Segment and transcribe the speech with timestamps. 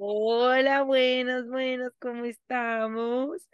[0.00, 3.48] Hola, buenas, buenas, ¿cómo estamos?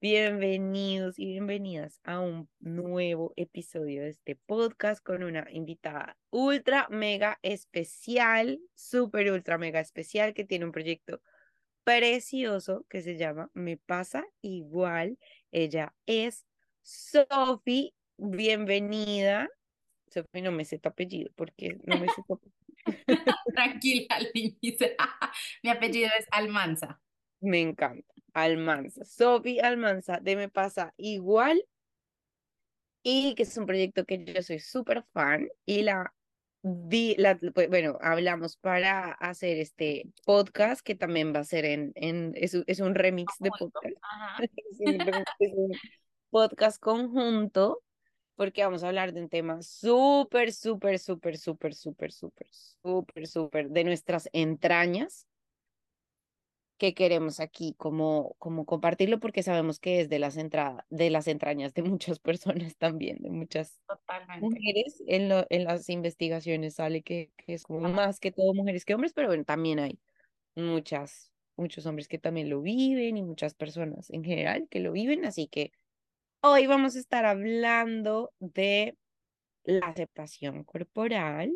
[0.00, 7.38] Bienvenidos y bienvenidas a un nuevo episodio de este podcast con una invitada ultra mega
[7.42, 11.20] especial, súper ultra mega especial que tiene un proyecto
[11.84, 15.18] precioso que se llama Me pasa igual.
[15.52, 16.46] Ella es
[16.80, 17.94] Sofi.
[18.16, 19.50] Bienvenida.
[20.06, 22.59] Sofi, no me sé tu apellido porque no me sé tu apellido.
[23.54, 24.56] Tranquila, Liz.
[25.62, 27.00] Mi apellido es Almanza.
[27.40, 28.06] Me encanta.
[28.32, 29.04] Almanza.
[29.04, 31.64] Sofi Almanza de Me Pasa Igual.
[33.02, 35.48] Y que es un proyecto que yo soy súper fan.
[35.64, 36.12] Y la
[36.62, 41.92] vi, la, pues, bueno, hablamos para hacer este podcast que también va a ser en,
[41.94, 43.96] en es, es un remix de podcast.
[44.02, 44.42] Ajá.
[45.38, 45.72] es un
[46.30, 47.82] podcast conjunto
[48.40, 53.68] porque vamos a hablar de un tema súper, súper, súper, súper, súper, súper, súper, súper
[53.68, 55.26] de nuestras entrañas
[56.78, 61.28] que queremos aquí como, como compartirlo porque sabemos que es de las, entradas de las
[61.28, 64.40] entrañas de muchas personas también, de muchas Totalmente.
[64.40, 65.02] mujeres.
[65.06, 68.94] En, lo, en las investigaciones sale que, que es como más que todo mujeres que
[68.94, 69.98] hombres, pero bueno, también hay
[70.54, 75.26] muchas, muchos hombres que también lo viven y muchas personas en general que lo viven,
[75.26, 75.72] así que
[76.42, 78.96] Hoy vamos a estar hablando de
[79.64, 81.52] la aceptación corporal.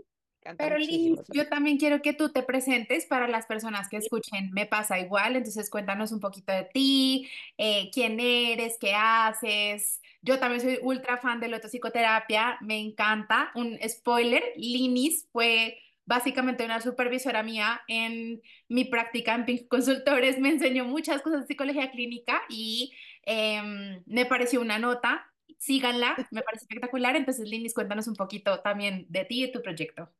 [0.58, 4.66] Pero Liz, yo también quiero que tú te presentes para las personas que escuchen Me
[4.66, 10.02] pasa igual, entonces cuéntanos un poquito de ti, eh, quién eres, qué haces.
[10.20, 13.52] Yo también soy ultra fan de la autopsicoterapia, me encanta.
[13.54, 20.50] Un spoiler, Linis fue básicamente una supervisora mía en mi práctica en Pink Consultores, me
[20.50, 22.92] enseñó muchas cosas de psicología clínica y
[23.26, 25.30] em, me pareció una nota.
[25.58, 27.16] Síganla, me parece espectacular.
[27.16, 30.10] Entonces, Linis, cuéntanos un poquito también de ti y de tu proyecto.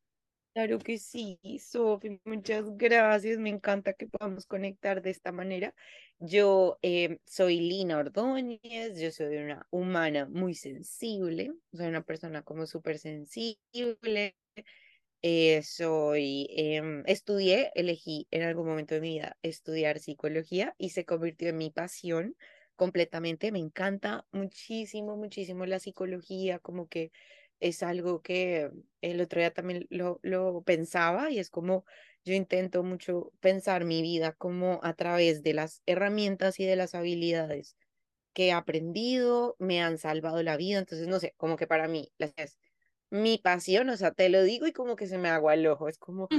[0.54, 3.38] Claro que sí, Sofi, muchas gracias.
[3.38, 5.74] Me encanta que podamos conectar de esta manera.
[6.20, 12.66] Yo eh, soy Lina Ordóñez, yo soy una humana muy sensible, soy una persona como
[12.66, 14.36] súper sensible.
[15.22, 21.04] Eh, soy, em, estudié, elegí en algún momento de mi vida estudiar psicología y se
[21.04, 22.36] convirtió en mi pasión
[22.76, 23.52] completamente.
[23.52, 27.12] Me encanta muchísimo, muchísimo la psicología, como que
[27.60, 28.70] es algo que
[29.00, 31.84] el otro día también lo, lo pensaba y es como
[32.24, 36.94] yo intento mucho pensar mi vida como a través de las herramientas y de las
[36.94, 37.76] habilidades
[38.34, 42.12] que he aprendido, me han salvado la vida, entonces no sé, como que para mí
[42.18, 42.58] las es
[43.10, 45.88] mi pasión, o sea, te lo digo y como que se me agua el ojo,
[45.88, 46.32] es como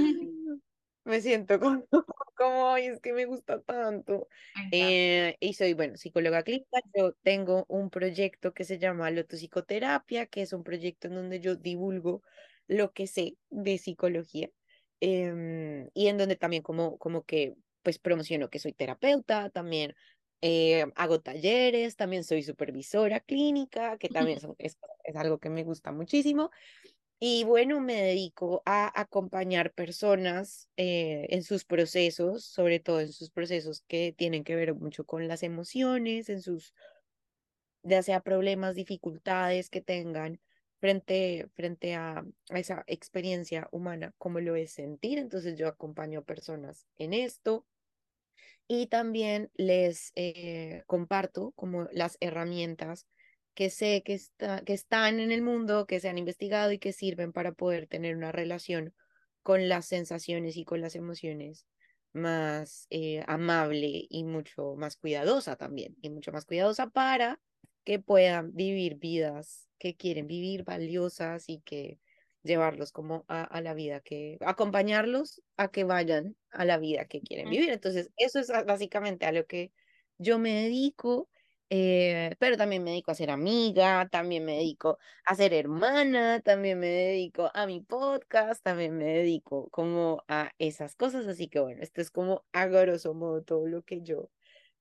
[1.04, 1.84] me siento como,
[2.36, 4.28] como ay, es que me gusta tanto.
[4.70, 6.78] Eh, y soy, bueno, psicóloga clínica.
[6.94, 11.40] Yo tengo un proyecto que se llama Loto Psicoterapia, que es un proyecto en donde
[11.40, 12.22] yo divulgo
[12.68, 14.50] lo que sé de psicología
[15.00, 19.94] em, y en donde también como, como que pues promociono que soy terapeuta, también
[20.42, 25.92] eh, hago talleres, también soy supervisora clínica, que también es, es algo que me gusta
[25.92, 26.50] muchísimo.
[27.18, 33.30] Y bueno, me dedico a acompañar personas eh, en sus procesos, sobre todo en sus
[33.30, 36.74] procesos que tienen que ver mucho con las emociones, en sus,
[37.82, 40.40] ya sea problemas, dificultades que tengan
[40.78, 45.18] frente, frente a, esa experiencia humana, como lo es sentir.
[45.18, 47.64] Entonces yo acompaño a personas en esto
[48.68, 53.06] y también les eh, comparto como las herramientas
[53.56, 56.92] que sé que, está, que están en el mundo, que se han investigado y que
[56.92, 58.94] sirven para poder tener una relación
[59.42, 61.66] con las sensaciones y con las emociones
[62.12, 67.40] más eh, amable y mucho más cuidadosa también, y mucho más cuidadosa para
[67.82, 71.98] que puedan vivir vidas que quieren vivir, valiosas y que
[72.42, 77.22] llevarlos como a, a, la vida que, acompañarlos a que vayan a la vida que
[77.22, 77.70] quieren vivir.
[77.70, 79.72] Entonces, eso es básicamente a lo que
[80.18, 81.30] yo me dedico
[81.70, 86.78] eh, pero también me dedico a ser amiga, también me dedico a ser hermana, también
[86.78, 91.82] me dedico a mi podcast, también me dedico como a esas cosas, así que bueno,
[91.82, 94.30] esto es como a grosso modo todo lo que yo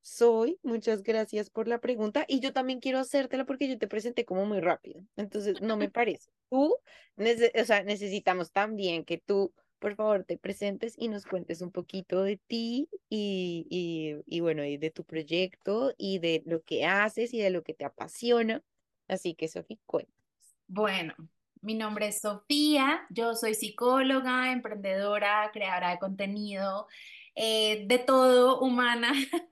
[0.01, 0.59] soy.
[0.63, 4.45] Muchas gracias por la pregunta y yo también quiero hacértela porque yo te presenté como
[4.45, 6.29] muy rápido, entonces no me parece.
[6.49, 6.75] Tú,
[7.17, 9.53] o sea, necesitamos también que tú
[9.85, 14.63] por favor te presentes y nos cuentes un poquito de ti y, y, y, bueno,
[14.63, 18.63] de tu proyecto y de lo que haces y de lo que te apasiona.
[19.07, 20.17] Así que, Sofía, cuéntanos.
[20.65, 21.13] Bueno,
[21.61, 26.87] mi nombre es Sofía, yo soy psicóloga, emprendedora, creadora de contenido,
[27.35, 29.11] eh, de todo, humana.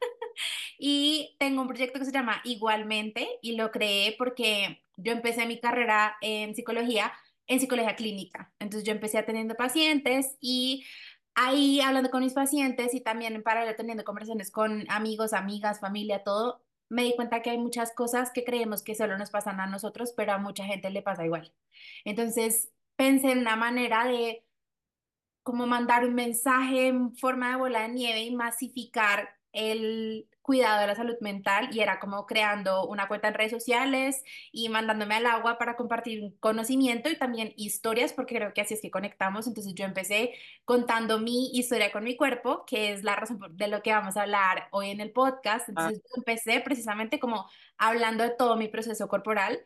[0.79, 5.59] y tengo un proyecto que se llama Igualmente y lo creé porque yo empecé mi
[5.59, 7.13] carrera en psicología
[7.47, 8.53] en psicología clínica.
[8.59, 10.85] Entonces yo empecé atendiendo pacientes y
[11.35, 16.23] ahí hablando con mis pacientes y también en paralelo teniendo conversaciones con amigos, amigas, familia,
[16.23, 19.67] todo, me di cuenta que hay muchas cosas que creemos que solo nos pasan a
[19.67, 21.53] nosotros, pero a mucha gente le pasa igual.
[22.05, 24.45] Entonces, pensé en una manera de
[25.43, 30.87] como mandar un mensaje en forma de bola de nieve y masificar el cuidado de
[30.87, 35.25] la salud mental y era como creando una cuenta en redes sociales y mandándome al
[35.25, 39.47] agua para compartir conocimiento y también historias, porque creo que así es que conectamos.
[39.47, 40.33] Entonces yo empecé
[40.65, 44.23] contando mi historia con mi cuerpo, que es la razón de lo que vamos a
[44.23, 45.69] hablar hoy en el podcast.
[45.69, 45.69] Ah.
[45.69, 49.63] Entonces yo empecé precisamente como hablando de todo mi proceso corporal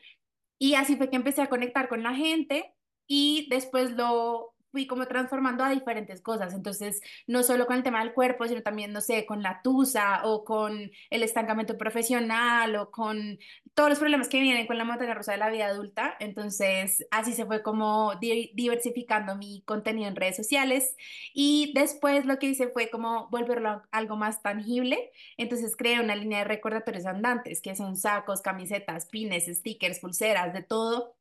[0.60, 2.74] y así fue que empecé a conectar con la gente
[3.08, 6.54] y después lo fui como transformando a diferentes cosas.
[6.54, 10.22] Entonces, no solo con el tema del cuerpo, sino también, no sé, con la tusa
[10.26, 13.40] o con el estancamiento profesional o con
[13.74, 16.16] todos los problemas que vienen con la montaña rusa de la vida adulta.
[16.20, 20.96] Entonces, así se fue como di- diversificando mi contenido en redes sociales.
[21.34, 25.12] Y después lo que hice fue como volverlo algo más tangible.
[25.38, 30.64] Entonces, creé una línea de recordatorios andantes, que son sacos, camisetas, pines, stickers, pulseras, de
[30.64, 31.17] todo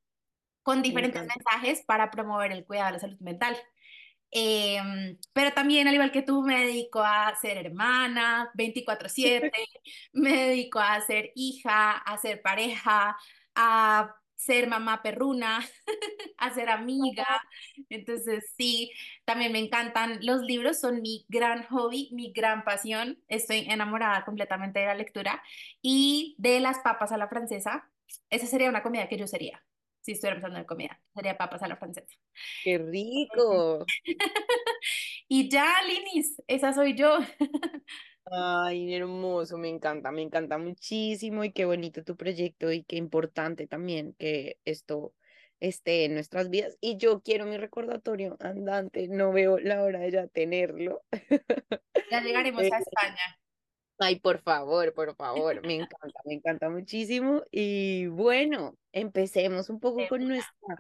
[0.67, 3.57] con diferentes mensajes para promover el cuidado de la salud mental.
[4.33, 9.53] Em, pero también, al igual que tú, me dedico a ser hermana 24/7,
[10.13, 13.17] me dedico a ser hija, a ser pareja,
[13.55, 15.61] a ser mamá perruna,
[16.39, 17.27] a ser amiga.
[17.89, 18.91] Entonces, sí,
[19.25, 23.23] también me encantan los libros, son mi gran hobby, mi gran pasión.
[23.29, 25.41] Estoy enamorada completamente de la lectura
[25.81, 27.89] y de las papas a la francesa.
[28.31, 29.65] Esa sería una comida que yo sería,
[30.07, 32.15] si estuviera pensando en comida, sería papas a la francesa.
[32.63, 33.85] Qué rico.
[35.29, 37.19] Y ya, Linis, esa soy yo.
[38.29, 43.67] Ay, hermoso, me encanta, me encanta muchísimo y qué bonito tu proyecto y qué importante
[43.69, 45.15] también que esto
[45.61, 46.77] esté en nuestras vidas.
[46.81, 51.05] Y yo quiero mi recordatorio andante, no veo la hora de ya tenerlo.
[52.11, 53.39] Ya llegaremos Eh, a España.
[53.99, 57.43] Ay, por favor, por favor, me encanta, me encanta muchísimo.
[57.51, 60.77] Y bueno, empecemos un poco con nuestra,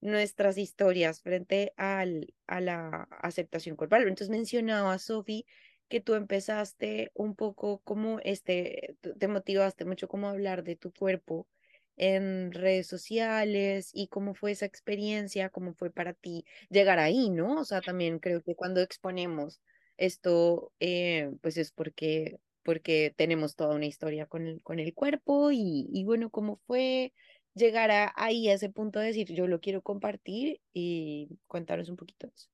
[0.00, 4.02] nuestras historias frente al, a la aceptación corporal.
[4.04, 5.46] Entonces mencionaba, Sofi,
[5.88, 10.76] que tú empezaste un poco como este, te te motivaste mucho como a hablar de
[10.76, 11.48] tu cuerpo
[11.96, 17.60] en redes sociales y cómo fue esa experiencia, cómo fue para ti llegar ahí, ¿no?
[17.60, 19.60] O sea, también creo que cuando exponemos
[19.96, 25.50] esto, eh, pues es porque porque tenemos toda una historia con el, con el cuerpo
[25.52, 27.12] y, y bueno, cómo fue
[27.54, 31.96] llegar a, ahí a ese punto de decir, yo lo quiero compartir y contaros un
[31.96, 32.48] poquito de eso.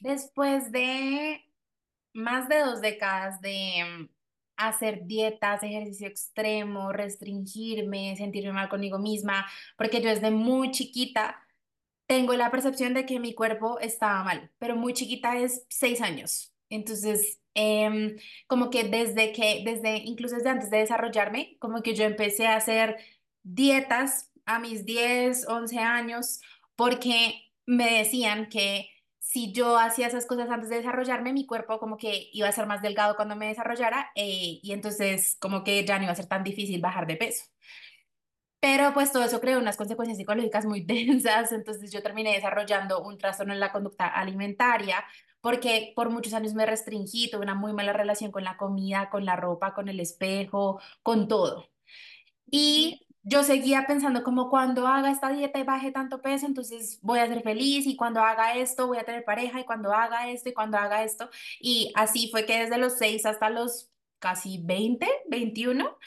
[0.00, 1.44] Después de
[2.12, 4.08] más de dos décadas de
[4.56, 9.46] hacer dietas, ejercicio extremo, restringirme, sentirme mal conmigo misma,
[9.76, 11.46] porque yo desde muy chiquita
[12.06, 16.51] tengo la percepción de que mi cuerpo estaba mal, pero muy chiquita es seis años.
[16.72, 18.16] Entonces, em,
[18.46, 22.56] como que desde que, desde, incluso desde antes de desarrollarme, como que yo empecé a
[22.56, 22.96] hacer
[23.42, 26.40] dietas a mis 10 11 años,
[26.76, 28.88] porque me decían que
[29.18, 32.66] si yo hacía esas cosas antes de desarrollarme, mi cuerpo como que iba a ser
[32.66, 36.26] más delgado cuando me desarrollara, eh, y entonces como que ya no iba a ser
[36.26, 37.44] tan difícil bajar de peso.
[38.60, 43.18] Pero pues todo eso creó unas consecuencias psicológicas muy densas, entonces yo terminé desarrollando un
[43.18, 45.04] trastorno en la conducta alimentaria
[45.42, 49.26] porque por muchos años me restringí, tuve una muy mala relación con la comida, con
[49.26, 51.68] la ropa, con el espejo, con todo.
[52.50, 57.20] Y yo seguía pensando como cuando haga esta dieta y baje tanto peso, entonces voy
[57.20, 60.48] a ser feliz y cuando haga esto voy a tener pareja y cuando haga esto
[60.50, 61.30] y cuando haga esto.
[61.60, 65.98] Y así fue que desde los 6 hasta los casi 20 21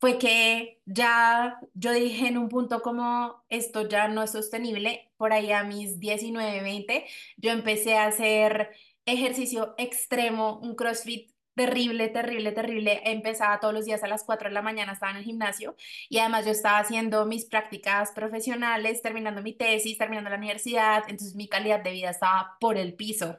[0.00, 5.32] fue que ya yo dije en un punto como esto ya no es sostenible, por
[5.32, 8.70] ahí a mis 19 20 yo empecé a hacer
[9.06, 13.00] ejercicio extremo, un CrossFit terrible, terrible, terrible.
[13.04, 15.74] Empezaba todos los días a las 4 de la mañana, estaba en el gimnasio
[16.08, 21.34] y además yo estaba haciendo mis prácticas profesionales, terminando mi tesis, terminando la universidad, entonces
[21.34, 23.38] mi calidad de vida estaba por el piso.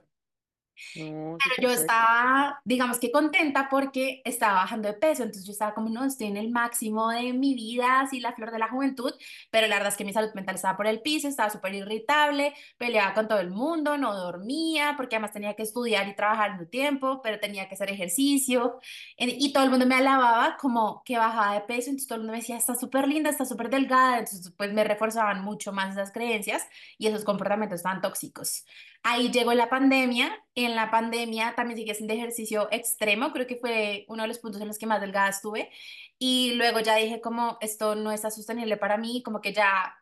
[0.93, 5.73] No, Pero yo estaba, digamos que contenta porque estaba bajando de peso, entonces yo estaba
[5.73, 9.13] como, no, estoy en el máximo de mi vida, así la flor de la juventud,
[9.49, 12.53] pero la verdad es que mi salud mental estaba por el piso, estaba súper irritable,
[12.77, 16.57] peleaba con todo el mundo, no dormía, porque además tenía que estudiar y trabajar al
[16.57, 18.79] mismo tiempo, pero tenía que hacer ejercicio,
[19.17, 22.21] en- y todo el mundo me alababa como que bajaba de peso, entonces todo el
[22.23, 25.91] mundo me decía, está súper linda, está súper delgada, entonces pues me reforzaban mucho más
[25.93, 26.67] esas creencias
[26.97, 28.65] y esos comportamientos tan tóxicos.
[29.03, 30.43] Ahí llegó la pandemia.
[30.55, 33.31] En la pandemia también seguí haciendo ejercicio extremo.
[33.31, 35.69] Creo que fue uno de los puntos en los que más delgada estuve.
[36.17, 39.95] Y luego ya dije como esto no está sostenible para mí, como que ya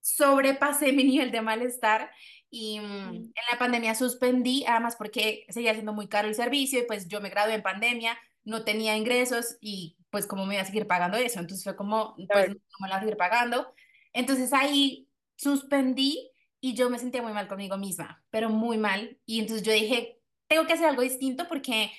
[0.00, 2.10] sobrepasé mi nivel de malestar
[2.50, 6.86] y mm, en la pandemia suspendí, además porque seguía siendo muy caro el servicio y
[6.86, 10.66] pues yo me gradué en pandemia, no tenía ingresos y pues cómo me iba a
[10.66, 13.74] seguir pagando eso, entonces fue como, pues no me la voy a seguir pagando.
[14.14, 19.18] Entonces ahí suspendí y yo me sentía muy mal conmigo misma, pero muy mal.
[19.26, 21.90] Y entonces yo dije, tengo que hacer algo distinto porque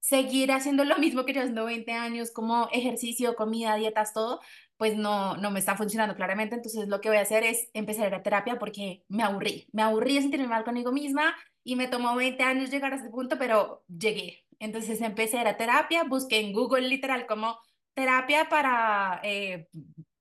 [0.00, 4.40] seguir haciendo lo mismo que yo haciendo 20 años, como ejercicio, comida, dietas, todo,
[4.76, 6.54] pues no, no me está funcionando claramente.
[6.56, 9.68] Entonces lo que voy a hacer es empezar a ir a terapia porque me aburrí.
[9.72, 11.34] Me aburrí de sentirme mal conmigo misma
[11.64, 14.44] y me tomó 20 años llegar a este punto, pero llegué.
[14.58, 17.58] Entonces empecé a ir a terapia, busqué en Google literal como
[17.94, 19.68] terapia para eh,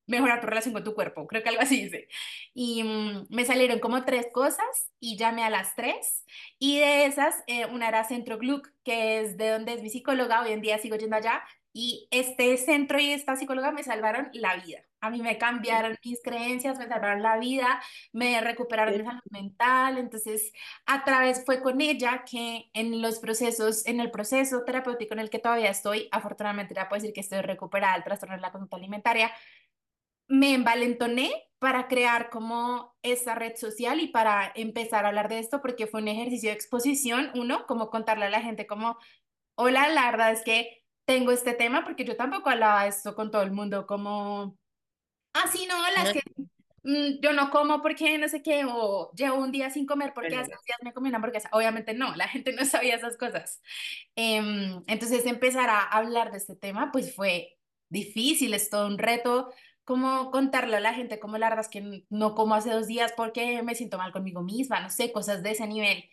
[0.07, 2.07] mejorar tu relación con tu cuerpo, creo que algo así dice.
[2.53, 6.25] Y mm, me salieron como tres cosas y llamé a las tres.
[6.59, 10.41] Y de esas, eh, una era Centro Gluck, que es de donde es mi psicóloga,
[10.41, 11.43] hoy en día sigo yendo allá.
[11.73, 14.79] Y este centro y esta psicóloga me salvaron la vida.
[14.99, 17.79] A mí me cambiaron mis creencias, me salvaron la vida,
[18.13, 19.99] me recuperaron mi salud mental.
[19.99, 20.53] Entonces,
[20.87, 25.29] a través fue con ella que en los procesos, en el proceso terapéutico en el
[25.29, 28.77] que todavía estoy, afortunadamente ya puedo decir que estoy recuperada del trastorno de la conducta
[28.77, 29.31] alimentaria,
[30.27, 35.61] me envalentoné para crear como esa red social y para empezar a hablar de esto
[35.61, 38.97] porque fue un ejercicio de exposición, uno, como contarle a la gente como,
[39.55, 43.31] hola, la verdad es que tengo este tema porque yo tampoco hablaba de esto con
[43.31, 44.57] todo el mundo como,
[45.33, 46.21] ah, sí, no, No, que
[46.83, 50.35] mm, yo no como porque no sé qué, o llevo un día sin comer porque
[50.35, 51.49] hace días me comí una hamburguesa.
[51.53, 53.61] Obviamente no, la gente no sabía esas cosas.
[54.15, 57.57] Em, entonces empezar a hablar de este tema, pues fue
[57.89, 59.53] difícil, es todo un reto,
[59.87, 63.13] como contarle a la gente como la verdad es que no como hace dos días
[63.15, 66.03] porque me siento mal conmigo misma, no sé, cosas de ese nivel.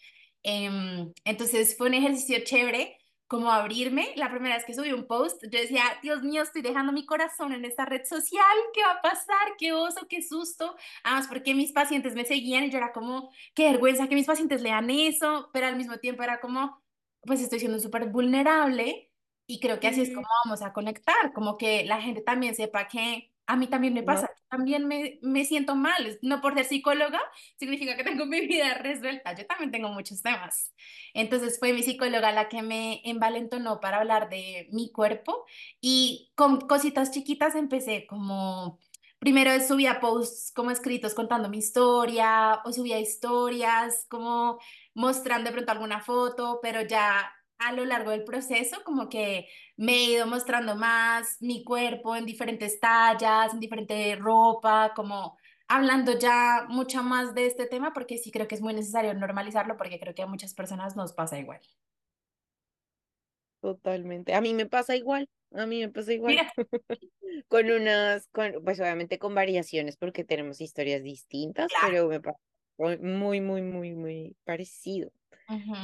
[0.44, 4.12] Em, entonces fue un ejercicio chévere, como abrirme.
[4.14, 7.52] La primera vez que subí un post, yo decía, Dios mío, estoy dejando mi corazón
[7.52, 9.56] en esta red social, ¿qué va a pasar?
[9.58, 10.76] Qué oso, qué susto.
[11.02, 14.62] Además, porque mis pacientes me seguían y yo era como, qué vergüenza que mis pacientes
[14.62, 16.80] lean eso, pero al mismo tiempo era como
[17.22, 19.10] pues estoy siendo súper vulnerable
[19.48, 22.86] y creo que así es como vamos a conectar, como que la gente también sepa
[22.86, 26.64] que a mí también me No, pasa, también me, me siento mal, no por ser
[26.64, 27.20] psicóloga
[27.58, 30.74] significa que tengo mi vida resuelta, yo también tengo muchos temas.
[31.14, 35.44] Entonces fue mi psicóloga la que me envalentonó para hablar de mi cuerpo
[35.80, 38.78] y con cositas chiquitas empecé como...
[39.20, 44.58] Primero subía posts como escritos contando mi historia o subía historias como
[44.94, 49.92] mostrando de pronto alguna foto, pero ya a lo largo del proceso como que me
[49.94, 56.66] he ido mostrando más mi cuerpo en diferentes tallas, en diferente ropa, como hablando ya
[56.68, 60.14] mucho más de este tema porque sí creo que es muy necesario normalizarlo porque creo
[60.14, 61.60] que a muchas personas nos pasa igual.
[63.60, 64.34] totalmente.
[64.34, 66.36] A mí me pasa igual, a mí me pasa igual.
[67.48, 71.86] Con unas, con, pues obviamente con variaciones porque tenemos historias distintas, claro.
[71.86, 72.38] pero me pasa
[73.00, 75.10] muy, muy, muy, muy parecido.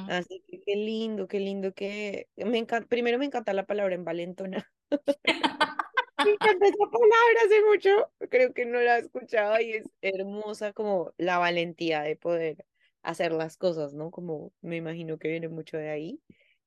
[0.07, 2.89] Así que qué lindo, qué lindo que me encanta.
[2.89, 4.71] Primero me encanta la palabra envalentona.
[6.23, 8.13] Me encanta esa palabra hace mucho.
[8.31, 12.67] Creo que no la he escuchado y es hermosa como la valentía de poder
[13.03, 14.11] hacer las cosas, ¿no?
[14.11, 16.21] Como me imagino que viene mucho de ahí.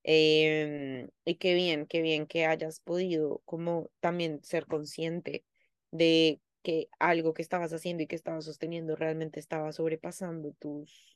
[0.03, 5.45] Em, y qué bien, qué bien que hayas podido como también ser consciente
[5.91, 11.12] de que algo que estabas haciendo y que estabas sosteniendo realmente estaba sobrepasando tus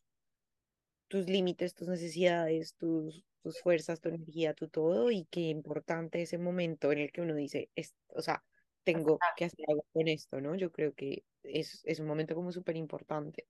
[1.08, 6.38] tus límites, tus necesidades, tus, tus fuerzas, tu energía, tu todo, y qué importante ese
[6.38, 8.44] momento en el que uno dice, es, o sea,
[8.84, 10.56] tengo que hacer algo con esto, ¿no?
[10.56, 13.46] Yo creo que es, es un momento como súper importante.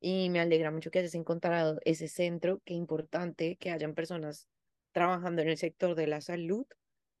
[0.00, 4.46] Y me alegra mucho que hayas encontrado ese centro, qué importante que hayan personas
[4.92, 6.66] trabajando en el sector de la salud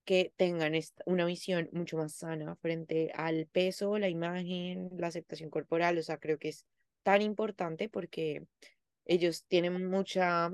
[0.04, 0.72] que tengan
[1.04, 6.16] una visión mucho más sana frente al peso, la imagen, la aceptación corporal, o sea,
[6.16, 6.64] creo que es
[7.02, 8.46] tan importante porque
[9.08, 10.52] ellos tienen mucha,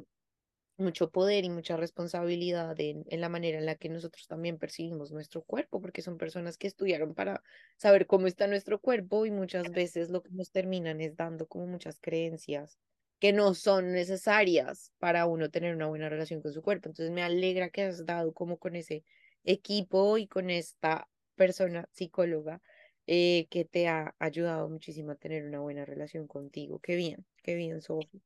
[0.79, 5.13] mucho poder y mucha responsabilidad en, en la manera en la que nosotros también percibimos
[5.13, 7.43] nuestro cuerpo, porque son personas que estudiaron para
[7.77, 11.67] saber cómo está nuestro cuerpo y muchas veces lo que nos terminan es dando como
[11.67, 12.79] muchas creencias
[13.21, 16.89] que no son necesarias para uno tener una buena relación con su cuerpo.
[16.89, 19.05] Entonces me alegra que has dado como con ese
[19.45, 22.61] equipo y con esta persona psicóloga
[23.07, 26.79] eh, que te ha ayudado muchísimo a tener una buena relación contigo.
[26.81, 28.23] Qué bien, qué bien, Sofi.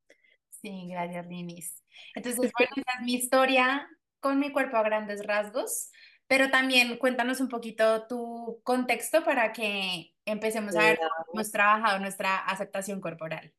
[0.51, 1.85] Sí, gracias, Linis.
[2.15, 3.89] Entonces, bueno, esa es mi historia
[4.21, 5.91] con mi cuerpo a grandes rasgos,
[6.27, 11.99] pero también cuéntanos un poquito tu contexto para que empecemos a ver cómo hemos trabajado
[12.01, 13.53] nuestra aceptación corporal.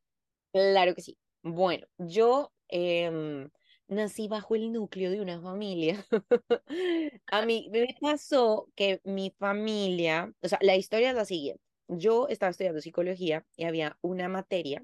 [0.52, 1.18] Claro que sí.
[1.42, 3.50] Bueno, yo em,
[3.90, 6.06] nací bajo el núcleo de una familia.
[7.28, 11.62] A mí me pasó que mi familia, o sea, la historia es la siguiente.
[11.88, 14.82] Yo estaba estudiando psicología y había una materia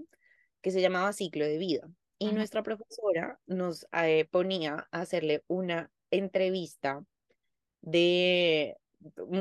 [0.62, 1.88] que se llamaba ciclo de vida.
[2.18, 7.06] Y nuestra profesora nos eh, ponía a hacerle una entrevista
[7.82, 8.78] de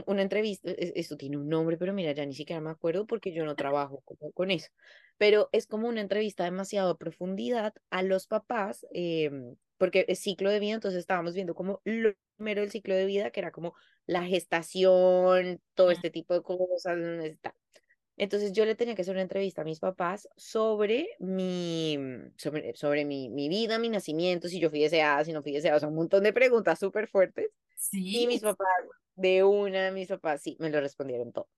[0.07, 3.33] una entrevista, e-, esto tiene un nombre, pero mira, ya ni siquiera me acuerdo porque
[3.33, 4.03] yo no trabajo
[4.35, 4.71] con eso,
[5.19, 10.51] pero es como una entrevista demasiado a profundidad a los papás, em, porque es ciclo
[10.51, 13.75] de vida, entonces estábamos viendo como lo primero del ciclo de vida, que era como
[14.07, 16.97] la gestación, todo este tipo de cosas,
[18.17, 21.99] entonces yo le tenía que hacer una entrevista a mis papás sobre mi,
[22.37, 25.79] sobre, sobre mi, mi vida, mi nacimiento, si yo fui deseada, si no fui deseada,
[25.79, 27.49] o sea, un montón de preguntas súper fuertes.
[27.77, 28.23] Sí.
[28.23, 28.69] Y mis papás,
[29.17, 31.49] de una, mis papás, sí, me lo respondieron todo.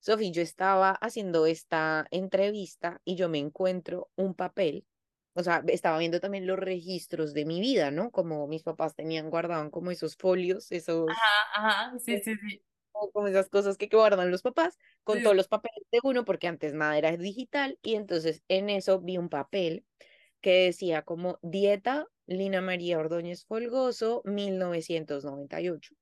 [0.00, 4.86] Sofi, yo estaba haciendo esta entrevista y yo me encuentro un papel,
[5.34, 8.10] o sea, estaba viendo también los registros de mi vida, ¿no?
[8.10, 11.08] Como mis papás tenían, guardaban como esos folios, esos...
[11.10, 12.62] Ajá, ajá, sí, sí, sí
[13.12, 16.74] como esas cosas que guardan los papás, con todos los papeles de uno, porque antes
[16.74, 19.84] nada era digital, y entonces en eso vi un papel
[20.40, 25.94] que decía como Dieta Lina María Ordóñez Folgoso, 1998.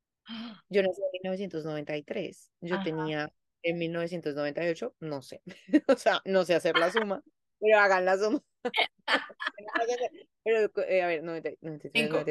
[0.68, 5.42] Yo nací en 1993, yo tenía en 1998, no sé,
[5.88, 7.22] o sea, no sé hacer la suma,
[7.60, 8.42] pero hagan la suma.
[10.44, 12.24] pero, eh, a ver, 93, cinco.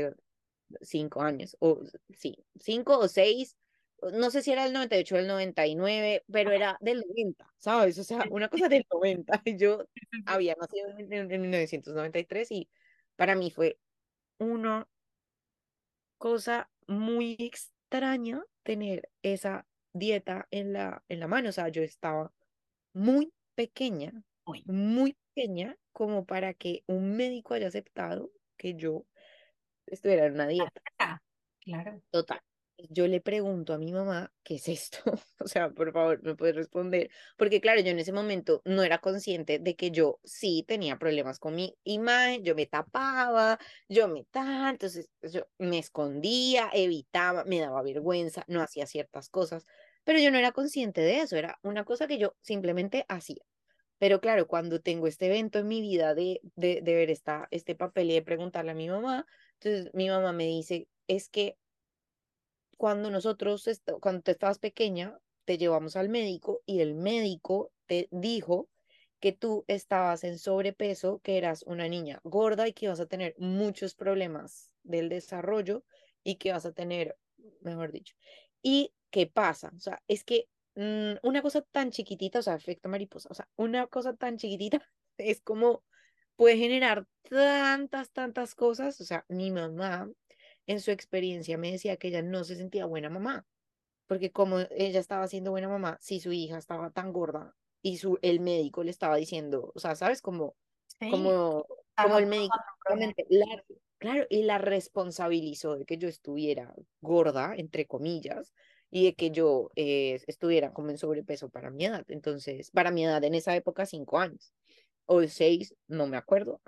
[0.81, 1.81] cinco años, o
[2.17, 3.57] sí, cinco o seis,
[4.11, 7.97] no sé si era el 98 o el 99, pero era del 90, ¿sabes?
[7.99, 9.41] O sea, una cosa del 90.
[9.57, 9.85] Yo
[10.25, 12.69] había nacido en, 1993 y
[13.15, 13.79] para mí fue
[14.39, 14.87] una
[16.17, 17.72] cosa muy extraña
[18.63, 21.49] tener esa dieta en la, en la mano.
[21.49, 22.33] O sea, yo estaba
[22.93, 24.23] muy pequeña,
[24.65, 29.05] muy pequeña, como para que un médico haya aceptado que yo
[29.85, 30.81] estuviera en una dieta.
[31.59, 32.01] Claro.
[32.09, 32.41] Total
[32.89, 34.99] yo le pregunto a mi mamá, ¿qué es esto?
[35.39, 37.09] o sea, por favor, me puedes responder.
[37.37, 41.39] Porque claro, yo en ese momento no era consciente de que yo sí tenía problemas
[41.39, 47.59] con mi imagen, yo me tapaba, yo me tal, entonces yo me escondía, evitaba, me
[47.59, 49.65] daba vergüenza, no hacía ciertas cosas,
[50.03, 53.43] pero yo no era consciente de eso, era una cosa que yo simplemente hacía.
[53.99, 57.75] Pero claro, cuando tengo este evento en mi vida de, de, de ver esta, este
[57.75, 59.25] papel y de preguntarle a mi mamá,
[59.59, 61.57] entonces mi mamá me dice, es que
[62.83, 63.63] cuando nosotros,
[64.01, 68.67] cuando tú estabas pequeña, te llevamos al médico y el médico te dijo
[69.21, 73.35] que tú estabas en sobrepeso, que eras una niña gorda y que ibas a tener
[73.37, 75.85] muchos problemas del desarrollo
[76.25, 77.15] y que vas a tener,
[77.61, 78.17] mejor dicho.
[78.61, 79.71] ¿Y qué pasa?
[79.77, 83.47] O sea, es que mm, una cosa tan chiquitita, o sea, efecto mariposa, o sea,
[83.55, 84.85] una cosa tan chiquitita
[85.17, 85.85] es como
[86.35, 88.99] puede generar tantas, tantas cosas.
[88.99, 90.09] O sea, mi mamá
[90.67, 93.45] en su experiencia me decía que ella no se sentía buena mamá,
[94.07, 98.17] porque como ella estaba siendo buena mamá, si su hija estaba tan gorda y su,
[98.21, 100.21] el médico le estaba diciendo, o sea, ¿sabes?
[100.21, 100.55] Como,
[101.09, 102.55] como, como el médico,
[103.97, 108.53] claro, y la responsabilizó de que yo estuviera gorda, entre comillas,
[108.89, 112.05] y de que yo eh, estuviera como en sobrepeso para mi edad.
[112.09, 114.53] Entonces, para mi edad en esa época, cinco años
[115.05, 116.61] o seis, no me acuerdo,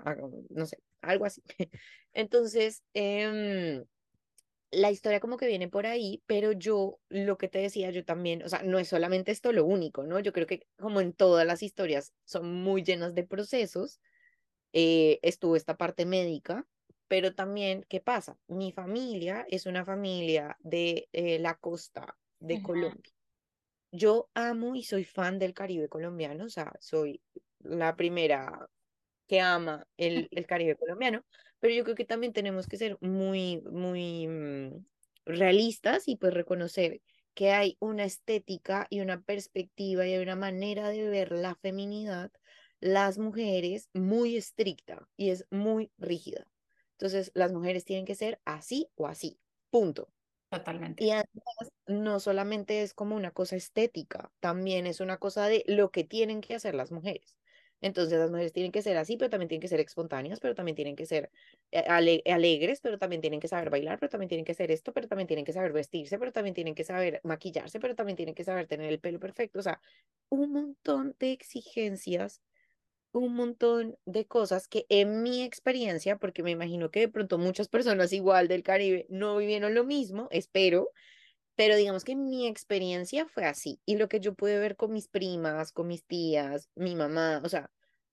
[0.50, 1.42] no sé, algo así.
[2.12, 3.84] Entonces, eh,
[4.70, 8.42] la historia como que viene por ahí, pero yo lo que te decía, yo también,
[8.42, 10.20] o sea, no es solamente esto lo único, ¿no?
[10.20, 14.00] Yo creo que como en todas las historias son muy llenas de procesos,
[14.72, 16.66] eh, estuvo esta parte médica,
[17.08, 18.36] pero también, ¿qué pasa?
[18.48, 23.12] Mi familia es una familia de eh, la costa de Colombia.
[23.92, 27.22] Yo amo y soy fan del Caribe colombiano, o sea, soy
[27.60, 28.68] la primera
[29.26, 31.24] que ama el, el Caribe colombiano,
[31.60, 34.84] pero yo creo que también tenemos que ser muy, muy mm,
[35.24, 37.00] realistas y pues reconocer
[37.34, 42.30] que hay una estética y una perspectiva y hay una manera de ver la feminidad,
[42.80, 46.46] las mujeres muy estricta y es muy rígida.
[46.92, 49.38] Entonces, las mujeres tienen que ser así o así,
[49.70, 50.08] punto.
[50.48, 51.04] Totalmente.
[51.04, 55.90] Y además, no solamente es como una cosa estética, también es una cosa de lo
[55.90, 57.36] que tienen que hacer las mujeres.
[57.80, 60.74] Entonces las mujeres tienen que ser así, pero también tienen que ser espontáneas, pero también
[60.76, 61.30] tienen que ser
[61.70, 65.08] eh, alegres, pero también tienen que saber bailar, pero también tienen que ser esto, pero
[65.08, 68.44] también tienen que saber vestirse, pero también tienen que saber maquillarse, pero también tienen que
[68.44, 69.58] saber tener el pelo perfecto.
[69.58, 69.80] O sea,
[70.30, 72.40] un montón de exigencias,
[73.12, 77.68] un montón de cosas que en mi experiencia, porque me imagino que de pronto muchas
[77.68, 80.90] personas igual del Caribe no vivieron lo mismo, espero,
[81.56, 83.80] pero digamos que mi experiencia fue así.
[83.84, 87.48] Y lo que yo pude ver con mis primas, con mis tías, mi mamá, o
[87.48, 87.70] sea,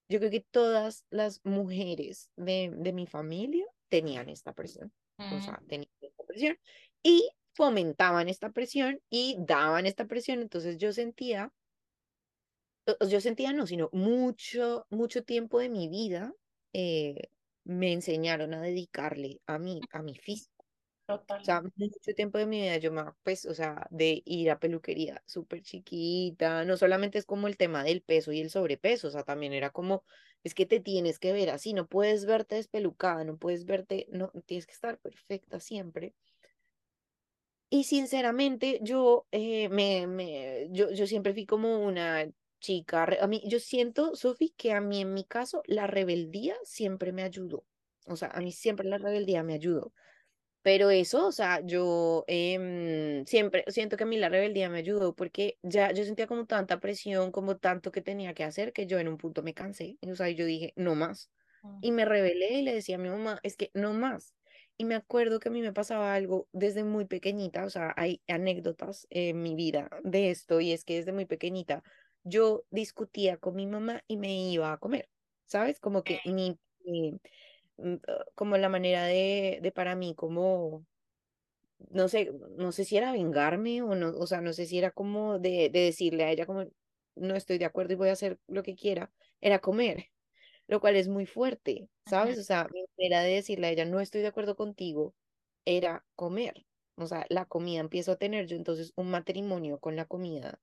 [0.10, 4.92] yo creo que todas las mujeres de, de mi familia tenían esta presión.
[5.18, 5.68] O sea, mm.
[5.68, 6.58] tenían esta presión.
[7.04, 10.42] Y fomentaban esta presión y daban esta presión.
[10.42, 11.52] Entonces yo sentía
[13.08, 16.34] yo sentía no, sino mucho, mucho tiempo de mi vida
[16.74, 17.30] eh,
[17.64, 20.53] me enseñaron a dedicarle a mí, a mi físico.
[21.06, 21.42] Total.
[21.42, 24.60] O sea, mucho tiempo de mi vida yo me, pues, o sea, de ir a
[24.60, 29.12] peluquería súper chiquita, no solamente es como el tema del peso y el sobrepeso, o
[29.12, 30.06] sea, también era como,
[30.44, 34.32] es que te tienes que ver así, no puedes verte despelucada, no puedes verte, no,
[34.46, 36.14] tienes que estar perfecta siempre.
[37.70, 43.42] Y sinceramente, yo, eh, me, me, yo, yo siempre fui como una chica, a mí,
[43.48, 47.66] yo siento, Sofi, que a mí en mi caso la rebeldía siempre me ayudó.
[48.06, 49.92] O sea, a mí siempre la rebeldía me ayudó.
[50.64, 55.16] Pero eso, o sea, yo em, siempre siento que a mí la rebeldía me ayudó
[55.16, 59.00] porque ya yo sentía como tanta presión, como tanto que tenía que hacer, que yo
[59.00, 60.00] en un punto me cansé.
[60.10, 61.32] O sea, yo dije, no más.
[61.82, 64.36] Y me rebelé y le decía a mi mamá, es que no más.
[64.78, 68.22] Y me acuerdo que a mí me pasaba algo desde muy pequeñita, o sea, hay
[68.28, 71.84] anécdotas en mi vida de esto, y es que desde muy pequeñita
[72.24, 75.10] yo discutía con mi mamá y me iba a comer,
[75.46, 75.80] ¿sabes?
[75.80, 77.20] Como que mi, mm, ah,
[78.36, 80.86] como la manera de, de para mí, como,
[81.90, 84.92] no sé, no sé si era vengarme o no, o sea, no sé si era
[84.92, 86.66] como de, de decirle a ella como,
[87.16, 90.08] no estoy de acuerdo y voy a hacer lo que quiera, era comer,
[90.68, 92.40] lo cual es muy fuerte, ¿sabes?
[92.40, 95.16] O sea, mi manera de decirle a ella, no estoy de acuerdo contigo,
[95.66, 96.66] era comer.
[96.96, 100.62] O sea, la comida empiezo a tener yo entonces un matrimonio con la comida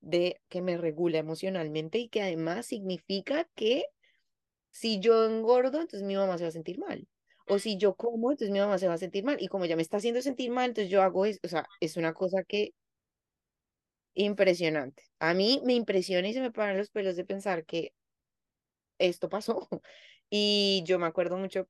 [0.00, 3.84] de que me regula emocionalmente y que además significa que
[4.70, 7.06] si yo engordo, entonces mi mamá se va a sentir mal.
[7.48, 9.36] O si yo como, entonces mi mamá se va a sentir mal.
[9.40, 11.40] Y como ya me está haciendo sentir mal, entonces yo hago eso.
[11.44, 12.72] O sea, es una cosa que
[14.14, 15.02] impresionante.
[15.18, 17.92] A mí me impresiona y se me paran los pelos de pensar que
[18.98, 19.68] esto pasó.
[20.32, 21.66] Y yo me acuerdo mucho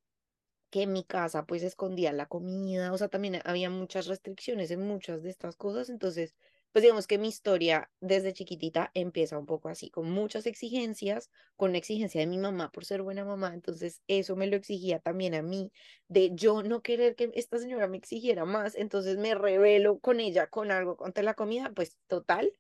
[0.70, 4.82] que en mi casa pues escondía la comida, o sea, también había muchas restricciones en
[4.82, 6.36] muchas de estas cosas, entonces
[6.72, 11.72] pues digamos que mi historia desde chiquitita empieza un poco así, con muchas exigencias, con
[11.72, 15.35] la exigencia de mi mamá por ser buena mamá, entonces eso me lo exigía también
[15.35, 15.72] a mí,
[16.09, 20.46] de yo no querer que esta señora me exigiera más, entonces me revelo con ella,
[20.48, 22.52] con algo contra la comida, pues total,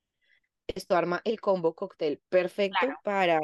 [0.66, 3.40] esto arma el combo cóctel perfecto para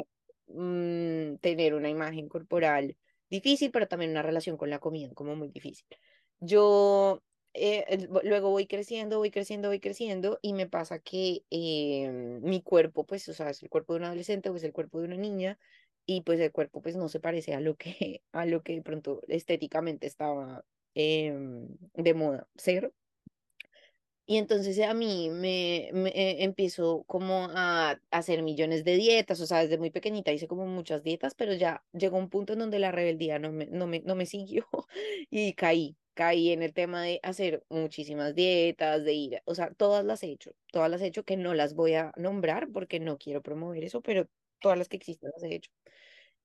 [0.47, 2.97] mm, tener una imagen corporal
[3.29, 5.85] difícil, pero también una relación con la comida como muy difícil.
[6.39, 7.23] Yo
[7.57, 13.05] eh, luego voy creciendo, voy creciendo, voy creciendo y me pasa que em, mi cuerpo,
[13.05, 15.17] pues, o sea, es el cuerpo de un adolescente o es el cuerpo de una
[15.17, 15.59] niña
[16.05, 18.81] y pues el cuerpo pues no se parece a lo que, a lo que de
[18.81, 20.65] pronto estéticamente estaba
[20.95, 22.93] em, de moda ser.
[24.29, 29.47] Y entonces a mí me, me eh, empiezo como a hacer millones de dietas, o
[29.47, 32.77] sea, desde muy pequeñita hice como muchas dietas, pero ya llegó un punto en donde
[32.79, 34.65] la rebeldía no me, no me, no me siguió
[35.29, 40.03] y caí, caí en el tema de hacer muchísimas dietas, de ir, o sea, todas
[40.05, 43.17] las he hecho, todas las he hecho que no las voy a nombrar porque no
[43.17, 44.27] quiero promover eso, pero
[44.59, 45.71] todas las que existen las he hecho.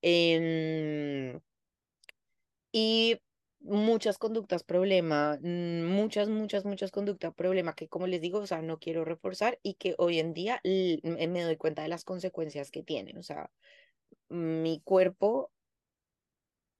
[0.01, 1.41] Em,
[2.71, 3.19] y
[3.63, 8.61] muchas conductas problema, mm, muchas, muchas, muchas conductas problema que como les digo, o sea,
[8.61, 12.83] no quiero reforzar y que hoy en día me doy cuenta de las consecuencias que
[12.83, 13.49] tienen, o sea,
[14.29, 15.51] mi cuerpo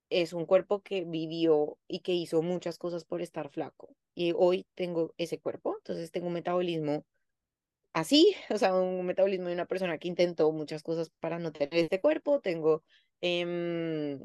[0.09, 4.67] es un cuerpo que vivió y que hizo muchas cosas por estar flaco y hoy
[4.75, 7.05] tengo ese cuerpo, entonces tengo un metabolismo
[7.93, 11.75] así, o sea, un metabolismo de una persona que intentó muchas cosas para no tener
[11.75, 12.83] este cuerpo, tengo...
[13.21, 14.19] Eh,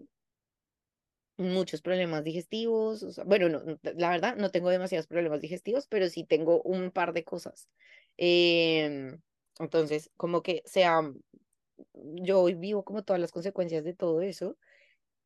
[1.38, 6.60] muchos problemas digestivos, bueno, no, la verdad no tengo demasiados problemas digestivos, pero sí tengo
[6.62, 7.68] un par de cosas.
[8.16, 9.20] Em,
[9.60, 11.02] entonces, como que sea,
[11.94, 14.56] yo hoy vivo como todas las consecuencias de todo eso.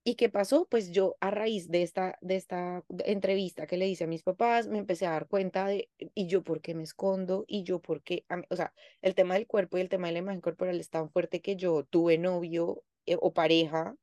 [0.05, 0.66] ¿Y qué pasó?
[0.68, 4.68] Pues yo a raíz de esta, de esta entrevista que le hice a mis papás,
[4.68, 7.44] me empecé a dar cuenta de, ¿y yo por qué me escondo?
[7.46, 8.25] ¿Y yo por qué?
[8.51, 11.11] O sea, el tema del cuerpo y el tema de la imagen corporal es tan
[11.11, 13.96] fuerte que yo tuve novio eh, o pareja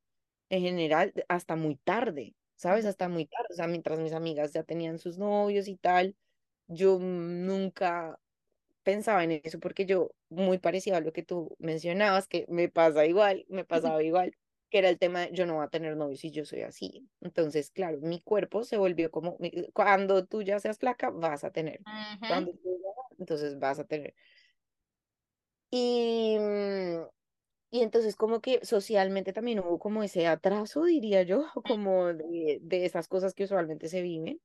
[0.49, 2.85] en general hasta muy tarde, ¿sabes?
[2.85, 6.15] Hasta muy tarde, o sea, mientras mis amigas ya tenían sus novios y tal,
[6.67, 8.19] yo nunca
[8.83, 13.05] pensaba en eso porque yo, muy parecido a lo que tú mencionabas, que me pasa
[13.05, 14.33] igual, me pasaba igual,
[14.69, 17.09] que era el tema de yo no voy a tener novios y yo soy así.
[17.21, 19.37] Entonces, claro, mi cuerpo se volvió como,
[19.73, 21.85] cuando tú ya seas flaca, vas a tener.
[22.25, 24.13] Cuando tú ya, entonces vas a tener.
[25.71, 27.05] Y, mm,
[27.71, 32.85] y entonces como que socialmente también hubo como ese atraso, diría yo, como de, de
[32.85, 34.41] esas cosas que usualmente se viven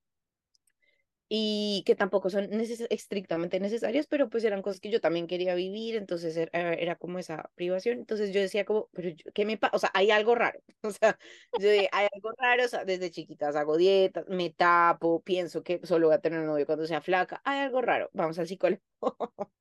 [1.28, 2.48] y que tampoco son
[2.90, 7.18] estrictamente necesarias, pero pues eran cosas que yo también quería vivir, entonces era, era como
[7.18, 9.76] esa privación, entonces yo decía como, pero ¿qué me pasa?
[9.76, 11.18] O sea, hay algo raro, o sea,
[11.58, 15.80] yo de, hay algo raro, o sea, desde chiquitas hago dietas, me tapo, pienso que
[15.84, 18.82] solo voy a tener un novio cuando sea flaca, hay algo raro, vamos al psicólogo.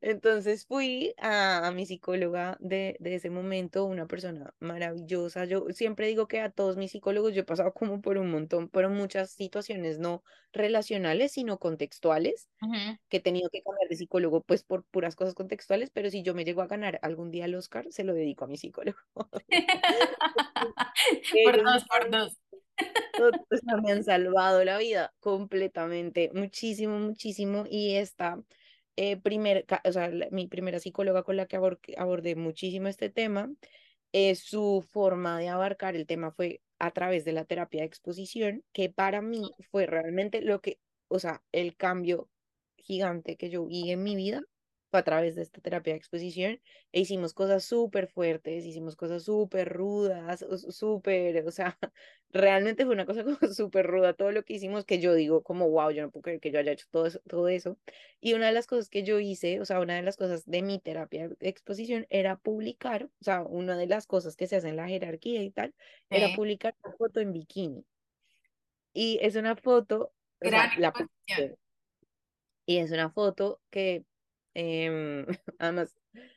[0.00, 5.44] Entonces fui a, a mi psicóloga de, de ese momento, una persona maravillosa.
[5.44, 8.68] Yo siempre digo que a todos mis psicólogos yo he pasado como por un montón,
[8.68, 10.22] pero muchas situaciones no
[10.78, 12.48] relacionales, sino contextuales,
[13.08, 16.34] que he tenido que cambiar de psicólogo pues por puras cosas contextuales, pero si yo
[16.34, 18.98] me llego a ganar algún día el Oscar, se lo dedico a mi psicólogo.
[21.44, 22.38] Por dos, por dos.
[23.50, 27.64] o sea, me han salvado la vida completamente, muchísimo, muchísimo.
[27.68, 28.40] Y esta
[28.96, 33.50] eh, primer, o sea, mi primera psicóloga con la que abor- abordé muchísimo este tema,
[34.12, 38.64] eh, su forma de abarcar el tema fue a través de la terapia de exposición,
[38.72, 42.28] que para mí fue realmente lo que, o sea, el cambio
[42.76, 44.42] gigante que yo vi en mi vida
[44.90, 46.60] fue a través de esta terapia de exposición
[46.92, 51.78] e hicimos cosas súper fuertes, hicimos cosas súper rudas, o- súper, o sea,
[52.30, 55.68] realmente fue una cosa como súper ruda todo lo que hicimos que yo digo como,
[55.70, 57.78] wow, yo no puedo creer que yo haya hecho todo eso, todo eso.
[58.20, 60.62] Y una de las cosas que yo hice, o sea, una de las cosas de
[60.62, 64.68] mi terapia de exposición era publicar, o sea, una de las cosas que se hace
[64.68, 65.74] en la jerarquía y tal,
[66.10, 67.84] era publicar una foto en bikini.
[68.92, 70.92] Y es una foto, o Gran sea, la
[72.66, 74.04] y es una foto que,
[74.58, 75.26] em,
[75.58, 75.96] además,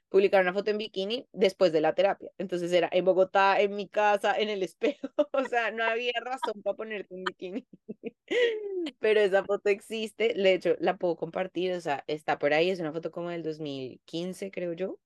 [0.10, 2.32] publicar una foto en bikini después de la terapia.
[2.38, 5.10] Entonces era en Bogotá, en mi casa, en el espejo.
[5.34, 7.68] O sea, no había razón para ponerte un bikini.
[9.00, 10.34] Pero esa foto existe.
[10.34, 11.74] De hecho, la puedo compartir.
[11.74, 12.70] O sea, está por ahí.
[12.70, 15.00] Es una foto como del 2015, creo yo.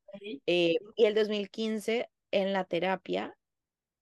[0.47, 3.37] Eh, y el 2015, en la terapia,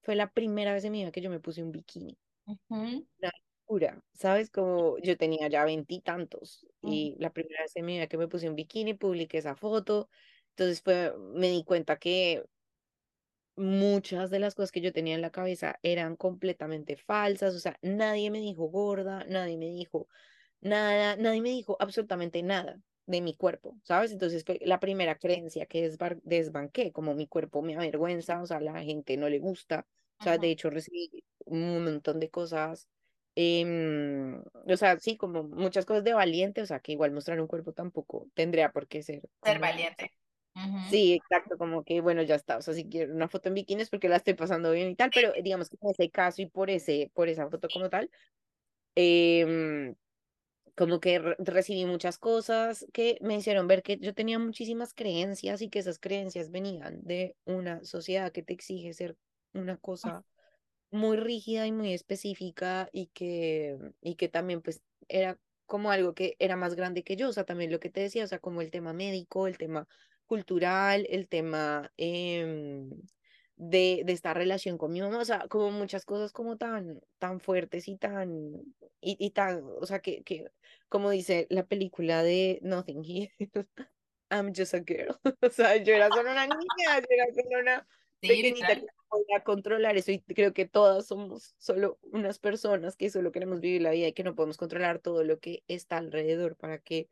[0.03, 3.31] fue la primera vez en mi vida que yo me puse un bikini Ujú, una
[3.67, 4.49] locura, ¿sabes?
[4.49, 8.27] Como yo tenía ya veintitantos ujú, y, la primera vez en mi vida que me
[8.27, 10.09] puse un bikini, publiqué esa foto,
[10.49, 12.43] entonces fue, me di cuenta que
[13.55, 17.77] muchas de las cosas que yo tenía en la cabeza eran completamente falsas, o sea,
[17.81, 20.07] nadie me dijo gorda, nadie me dijo
[20.61, 24.11] nada, nadie me dijo absolutamente nada de mi cuerpo, ¿sabes?
[24.13, 28.59] Entonces fue la primera creencia que desbar- desbanqué, como mi cuerpo me avergüenza, o sea,
[28.61, 29.87] la gente no le gusta,
[30.19, 30.39] o sea, ujú.
[30.39, 32.89] de hecho recibí un montón de cosas,
[33.35, 37.47] em, o sea, sí, como muchas cosas de valiente, o sea, que igual mostrar un
[37.47, 40.11] cuerpo tampoco tendría por qué ser Ser valiente.
[40.55, 40.81] Ujú.
[40.81, 43.81] sí, exacto, como que bueno, ya está, o sea, si quiero una foto en bikini
[43.81, 46.47] es porque la estoy pasando bien y tal, pero digamos que en ese caso y
[46.47, 48.09] por ese, por esa foto como tal,
[48.95, 49.95] em,
[50.75, 55.61] como que re- recibí muchas cosas que me hicieron ver que yo tenía muchísimas creencias
[55.61, 59.17] y que esas creencias venían de una sociedad que te exige ser
[59.53, 60.23] una cosa
[60.93, 66.35] muy rígida y muy específica y que, y que también pues era como algo que
[66.39, 68.61] era más grande que yo, o sea, también lo que te decía, o sea, como
[68.61, 69.87] el tema médico, el tema
[70.27, 72.91] cultural, el tema em,
[73.55, 77.39] de, de esta relación con mi mamá, o sea, como muchas cosas como tan, tan
[77.39, 78.61] fuertes y tan,
[79.01, 80.45] y, y tan, o sea, que, que,
[80.89, 83.33] como dice la película de Nothing Here,
[84.29, 87.87] I'm just a girl, o sea, yo era solo una niña, yo era solo una
[88.27, 88.85] Pequeñita que literal.
[88.85, 93.59] no podía controlar eso y creo que todas somos solo unas personas que solo queremos
[93.59, 97.09] vivir la vida y que no podemos controlar todo lo que está alrededor para que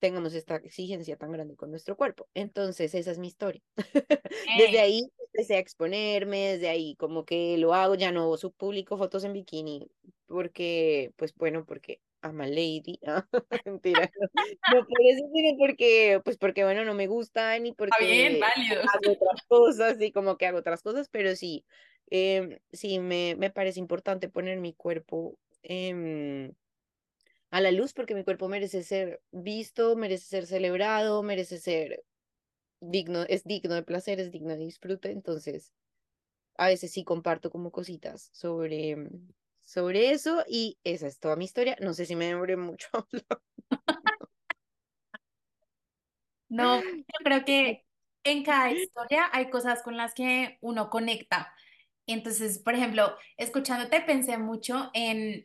[0.00, 2.28] tengamos esta exigencia tan grande con nuestro cuerpo.
[2.34, 3.62] Entonces, esa es mi historia.
[4.58, 9.24] Desde ahí empecé a exponerme, desde ahí como que lo hago, ya no publico fotos
[9.24, 9.90] en bikini,
[10.26, 13.26] porque, pues bueno, porque a lady, ah,
[13.64, 14.10] mentira,
[14.72, 18.40] no por eso, sino porque, pues porque bueno, no me gusta ni está bien, porque
[18.40, 18.80] válido.
[18.82, 21.64] hago otras cosas y como que hago otras cosas, pero sí,
[22.10, 26.52] em, sí me, me parece importante poner mi cuerpo em,
[27.50, 32.04] a la luz porque mi cuerpo merece ser visto, merece ser celebrado, merece ser
[32.80, 35.72] digno, es digno de placer, es digno de disfrute, entonces
[36.56, 38.96] a veces sí comparto como cositas sobre,
[39.68, 41.76] sobre eso y esa es toda mi historia.
[41.80, 42.88] No sé si me demoré mucho.
[46.50, 47.86] No, yo creo que
[48.24, 51.54] en cada historia hay cosas con las que uno conecta.
[52.06, 55.44] Entonces, por ejemplo, escuchándote pensé mucho en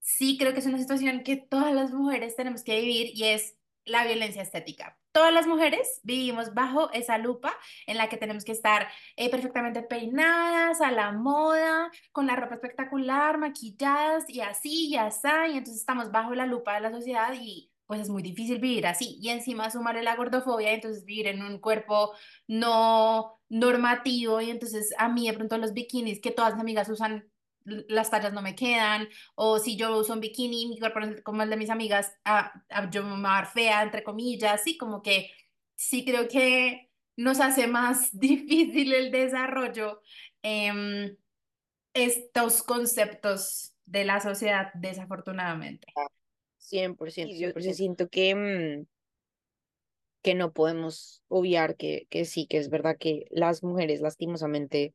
[0.00, 3.56] Sí, creo que es una situación que todas las mujeres tenemos que vivir y es
[3.86, 4.99] la violencia estética.
[5.12, 7.52] Todas las mujeres vivimos bajo esa lupa
[7.86, 12.54] en la que tenemos que estar eh, perfectamente peinadas, a la moda, con la ropa
[12.54, 15.28] espectacular, maquilladas y así y así.
[15.52, 18.86] Y entonces estamos bajo la lupa de la sociedad y pues es muy difícil vivir
[18.86, 19.18] así.
[19.20, 22.12] Y encima sumarle la gordofobia y entonces vivir en un cuerpo
[22.46, 27.28] no normativo y entonces a mí de pronto los bikinis que todas mis amigas usan,
[27.64, 31.50] las tallas no me quedan o si yo uso un bikini, mi cuerpo como el
[31.50, 35.30] de mis amigas, ah, ah, yo me voy a fea, entre comillas, sí, como que
[35.76, 40.02] sí creo que nos hace más difícil el desarrollo
[40.42, 41.16] em,
[41.94, 45.96] estos conceptos de la sociedad, desafortunadamente.
[46.58, 48.86] cien por ciento Y cien yo- por ciento siento que, mm,
[50.22, 54.94] que no podemos obviar que, que sí, que es verdad que las mujeres lastimosamente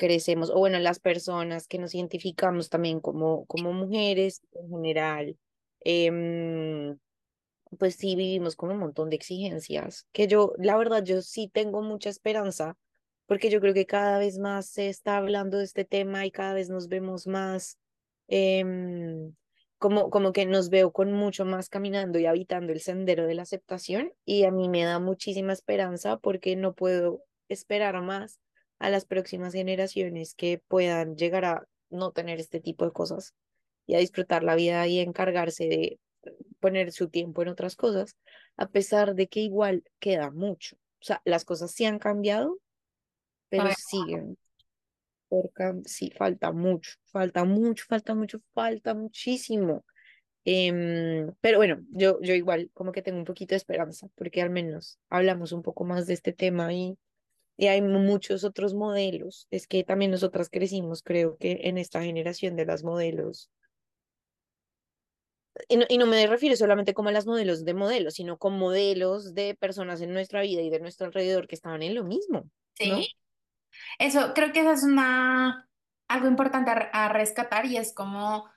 [0.00, 5.36] crecemos, o bueno, las personas que nos identificamos también como, como mujeres en general,
[5.80, 6.98] em,
[7.78, 11.82] pues sí vivimos con un montón de exigencias, que yo, la verdad, yo sí tengo
[11.82, 12.78] mucha esperanza,
[13.26, 16.54] porque yo creo que cada vez más se está hablando de este tema y cada
[16.54, 17.78] vez nos vemos más,
[18.28, 19.34] em,
[19.78, 23.42] como, como que nos veo con mucho más caminando y habitando el sendero de la
[23.42, 28.40] aceptación y a mí me da muchísima esperanza porque no puedo esperar más
[28.80, 33.34] a las próximas generaciones que puedan llegar a no tener este tipo de cosas
[33.86, 36.00] y a disfrutar la vida y encargarse de
[36.60, 38.16] poner su tiempo en otras cosas,
[38.56, 40.76] a pesar de que igual queda mucho.
[40.76, 42.58] O sea, las cosas sí han cambiado,
[43.48, 44.36] pero siguen.
[45.28, 49.84] Porque sí, falta mucho, falta mucho, falta mucho, falta muchísimo.
[50.44, 54.50] Em, pero bueno, yo, yo igual como que tengo un poquito de esperanza, porque al
[54.50, 56.96] menos hablamos un poco más de este tema y,
[57.60, 59.46] y hay muchos otros modelos.
[59.50, 63.50] Es que también nosotras crecimos, creo que en esta generación de las modelos
[65.68, 68.58] y no, y no, me refiero solamente como a las modelos de modelos, sino con
[68.58, 72.48] modelos de personas en nuestra vida y de nuestro alrededor que estaban en lo mismo.
[72.74, 73.14] Sí.
[73.98, 75.68] Eso, creo que eso es una,
[76.08, 78.48] algo importante a rescatar y es como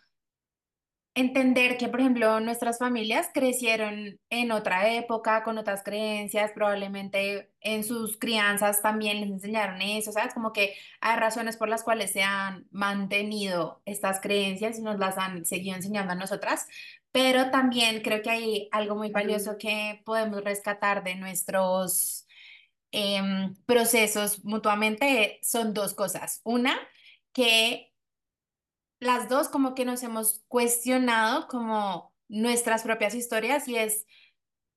[1.16, 7.84] entender que, por ejemplo, nuestras familias crecieron en otra época, con otras creencias, probablemente en
[7.84, 10.34] sus crianzas también les enseñaron eso, ¿sabes?
[10.34, 15.18] Como que hay razones por las cuales se han mantenido estas creencias y nos las
[15.18, 16.68] han seguido enseñando a nosotras,
[17.12, 22.28] pero también creo que hay algo muy valioso que podemos rescatar de nuestros
[22.92, 26.42] em, procesos mutuamente, son dos cosas.
[26.44, 26.80] Una,
[27.34, 27.93] que
[29.04, 34.06] las dos como que nos hemos cuestionado como nuestras propias historias y es,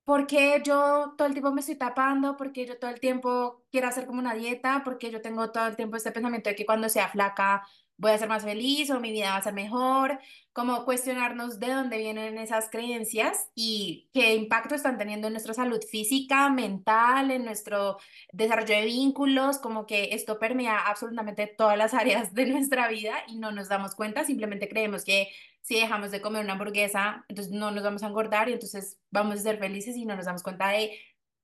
[0.07, 2.37] ¿por qué yo todo el tiempo me estoy tapando?
[2.37, 4.83] ¿Por qué yo todo el tiempo quiero hacer como una dieta?
[4.85, 7.66] ¿Por qué yo tengo todo el tiempo este pensamiento de que cuando sea flaca
[7.99, 10.19] voy a ser más feliz o mi vida va a ser mejor,
[10.53, 15.81] como cuestionarnos de dónde vienen esas creencias y qué impacto están teniendo en nuestra salud
[15.90, 17.99] física, mental, en nuestro
[18.33, 23.37] desarrollo de vínculos, como que esto permea absolutamente todas las áreas de nuestra vida y
[23.38, 25.29] no nos damos cuenta, simplemente creemos que
[25.67, 29.41] si dejamos de comer una hamburguesa, entonces no nos vamos a engordar y entonces vamos
[29.41, 30.97] a ser felices y no nos damos cuenta de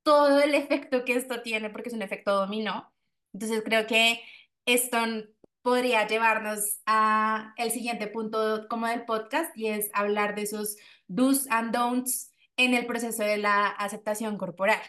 [0.04, 2.94] todo el efecto que esto tiene porque es un efecto dominó.
[3.32, 4.22] Entonces creo que
[4.64, 4.98] esto
[5.62, 10.76] podría llevarnos a el siguiente punto como del podcast y es hablar de esos
[11.08, 14.80] do's and don'ts en el proceso de la aceptación corporal.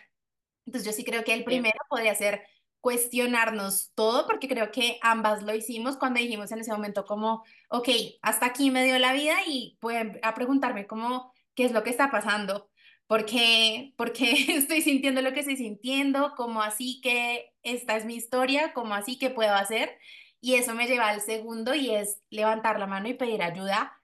[0.68, 2.44] Entonces yo sí creo que el primero podría ser
[2.84, 7.88] cuestionarnos todo, porque creo que ambas lo hicimos cuando dijimos en ese momento como, ok,
[8.22, 11.92] hasta aquí me dio la vida y pueden a preguntarme cómo, qué es lo que
[11.92, 12.70] está pasando,
[13.08, 18.04] por qué, por qué estoy sintiendo lo que estoy sintiendo, cómo así que esta es
[18.04, 19.98] mi historia, cómo así que puedo hacer.
[20.42, 23.98] Y eso me lleva al segundo y es levantar la mano y pedir ayuda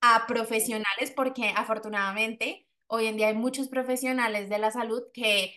[0.00, 5.54] a profesionales porque afortunadamente hoy en día hay muchos profesionales de la salud que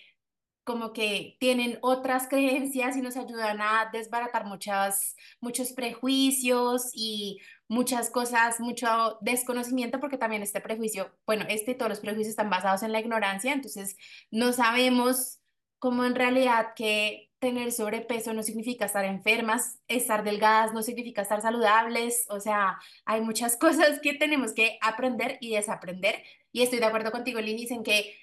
[0.63, 8.10] como que tienen otras creencias y nos ayudan a desbaratar muchas, muchos prejuicios y muchas
[8.10, 12.84] cosas, mucho desconocimiento, porque también este prejuicio, bueno, este y todos los prejuicios están basados
[12.84, 13.97] en la ignorancia, entonces
[14.30, 15.39] no sabemos
[15.80, 21.41] cómo en realidad que tener sobrepeso no significa estar enfermas, estar delgadas no significa estar
[21.41, 26.24] saludables, o sea, hay muchas cosas que tenemos que aprender y desaprender.
[26.52, 28.15] Y estoy de acuerdo contigo, Linis, en que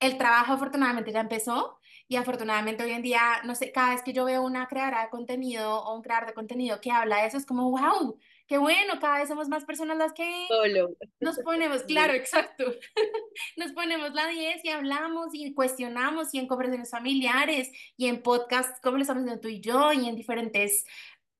[0.00, 4.12] el trabajo afortunadamente ya empezó y afortunadamente hoy en día, no sé, cada vez que
[4.12, 7.38] yo veo una creadora de contenido o un creador de contenido que habla de eso,
[7.38, 10.90] es como, wow, qué bueno, cada vez somos más personas las que Solo.
[11.20, 12.64] nos ponemos, claro, exacto,
[13.56, 18.80] nos ponemos la 10 y hablamos y cuestionamos y en conversaciones familiares y en podcasts
[18.82, 20.84] como lo estamos haciendo tú y yo y en diferentes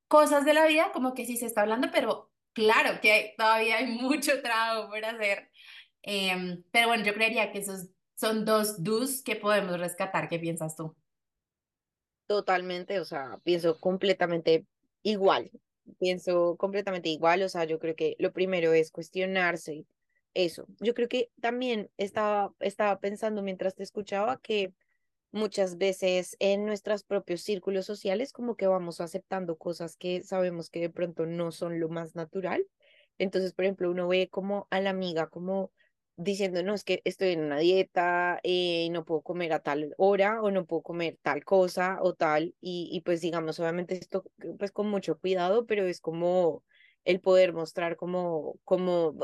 [0.09, 3.87] cosas de la vida, como que sí se está hablando, pero claro que todavía hay
[3.87, 5.51] mucho trabajo por hacer.
[6.03, 7.89] Em, pero bueno, yo creería que esos
[8.27, 10.29] son dos do's que podemos rescatar.
[10.29, 10.95] ¿Qué piensas tú?
[12.27, 14.67] Totalmente, o sea, pienso completamente
[15.03, 15.51] igual
[15.99, 19.87] pienso completamente igual, o sea, yo creo que lo primero es cuestionarse
[20.35, 20.67] eso.
[20.81, 24.73] Yo creo que también estaba, estaba pensando mientras te escuchaba que
[25.33, 30.81] muchas veces en nuestros propios círculos sociales como que vamos aceptando cosas que sabemos que
[30.81, 32.67] de pronto no son lo más natural.
[33.19, 35.71] Entonces, por ejemplo, uno ve como a la amiga como
[36.17, 39.95] diciendo, no, es que estoy en una dieta y eh, no puedo comer a tal
[39.99, 42.55] hora o no puedo comer tal cosa o tal.
[42.61, 44.25] Y, y pues digamos, obviamente esto
[44.59, 46.65] pues con mucho cuidado, pero es como
[47.05, 49.15] el poder mostrar como, como,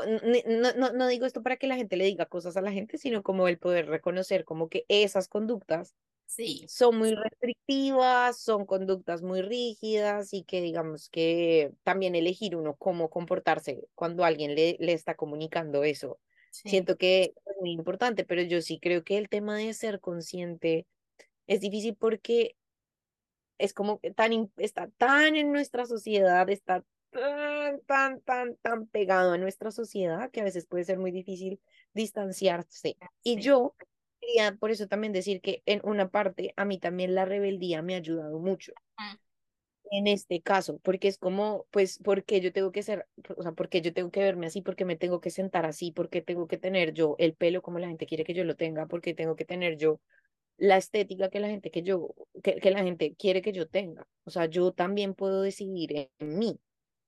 [0.47, 2.97] no, no, no digo esto para que la gente le diga cosas a la gente,
[2.97, 6.65] sino como el poder reconocer como que esas conductas sí.
[6.67, 13.09] son muy restrictivas, son conductas muy rígidas y que digamos que también elegir uno cómo
[13.09, 16.19] comportarse cuando alguien le, le está comunicando eso.
[16.51, 20.85] Siento que es muy importante, pero yo sí creo que el tema de ser consciente
[21.47, 22.55] es difícil porque
[23.57, 29.37] es como tan, está tan en nuestra sociedad, está tan, tan, tan, tan pegado a
[29.37, 31.61] nuestra sociedad que a veces puede ser muy difícil
[31.93, 32.97] distanciarse.
[33.23, 33.75] Y yo
[34.19, 37.95] quería por eso también decir que en una parte a mí también la rebeldía me
[37.95, 38.73] ha ayudado mucho.
[39.93, 43.81] En este caso, porque es como, pues, porque yo tengo que ser, o sea, porque
[43.81, 46.93] yo tengo que verme así, porque me tengo que sentar así, porque tengo que tener
[46.93, 49.75] yo el pelo como la gente quiere que yo lo tenga, porque tengo que tener
[49.75, 49.99] yo
[50.55, 54.07] la estética que la gente que yo que, que la gente quiere que yo tenga.
[54.23, 56.57] O sea, yo también puedo decidir en mí.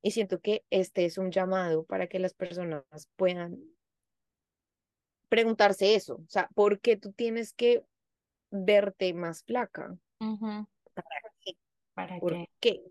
[0.02, 2.84] Y siento que este es un llamado para que las personas
[3.16, 3.64] puedan
[5.30, 6.16] preguntarse eso.
[6.16, 7.82] O sea, ¿por qué tú tienes que
[8.52, 9.98] verte más flaca?
[10.94, 11.33] ¿Para
[12.20, 12.82] ¿Por qué?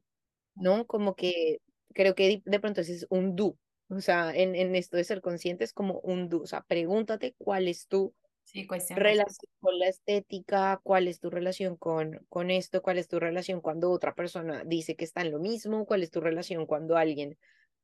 [0.55, 0.87] ¿No?
[0.87, 1.59] Como que
[1.95, 3.57] creo que de pronto es un do.
[3.89, 6.43] O sea, en, en esto de ser consciente es como un do.
[6.43, 8.67] O sea, pregúntate cuál es tu Sí.
[8.95, 13.61] Relación con la estética, cuál es tu relación con, con esto, cuál es tu relación
[13.61, 17.39] cuando otra persona dice que está en lo mismo, cuál es tu relación cuando alguien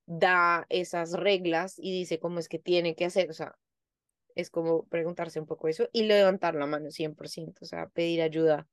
[0.04, 3.56] da esas reglas y dice cómo es que tiene que hacer, o sea,
[4.34, 8.68] es como preguntarse un poco eso y levantar la mano 100%, o sea, pedir ayuda.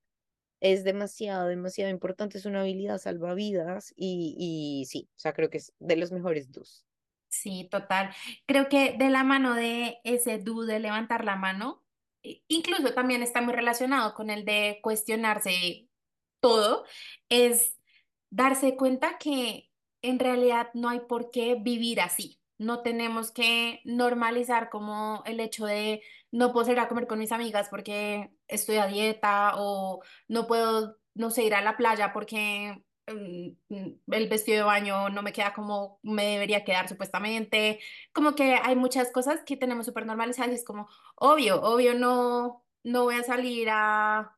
[0.66, 5.60] Es demasiado, demasiado importante, es una habilidad salvavidas y, y sí, o sea, creo que
[5.60, 6.88] es de los mejores dos.
[7.30, 8.16] Sí, total.
[8.48, 11.86] Creo que de la mano de ese do de levantar la mano,
[12.48, 15.88] incluso también está muy relacionado con el de cuestionarse
[16.40, 16.86] todo,
[17.30, 17.78] es
[18.32, 22.42] darse cuenta que en realidad no hay por qué vivir así.
[22.58, 26.02] No tenemos que normalizar como el hecho de
[26.32, 30.98] no puedo ir a comer con mis amigas porque estoy a dieta o no puedo,
[31.14, 33.52] no sé, ir a la playa porque Mm,
[34.12, 37.80] el vestido de baño no me queda como me debería quedar supuestamente,
[38.14, 42.66] como que hay muchas cosas que tenemos súper normalizadas y es como, obvio, obvio no,
[42.84, 44.36] no voy a salir a,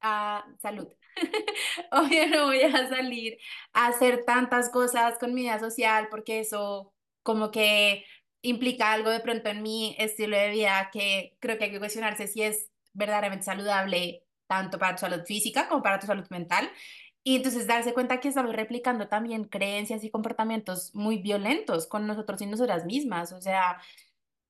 [0.00, 0.88] a salud,
[1.92, 3.38] obvio no voy a salir
[3.72, 8.04] a hacer tantas cosas con mi vida social porque eso como que
[8.42, 12.28] implica algo de pronto en mi estilo de vida que creo que hay que cuestionarse
[12.28, 16.70] si es verdaderamente saludable tanto para tu salud física como para tu salud mental.
[17.22, 22.40] Y entonces darse cuenta que estamos replicando también creencias y comportamientos muy violentos con nosotros
[22.42, 23.32] y nosotras mismas.
[23.32, 23.80] O sea,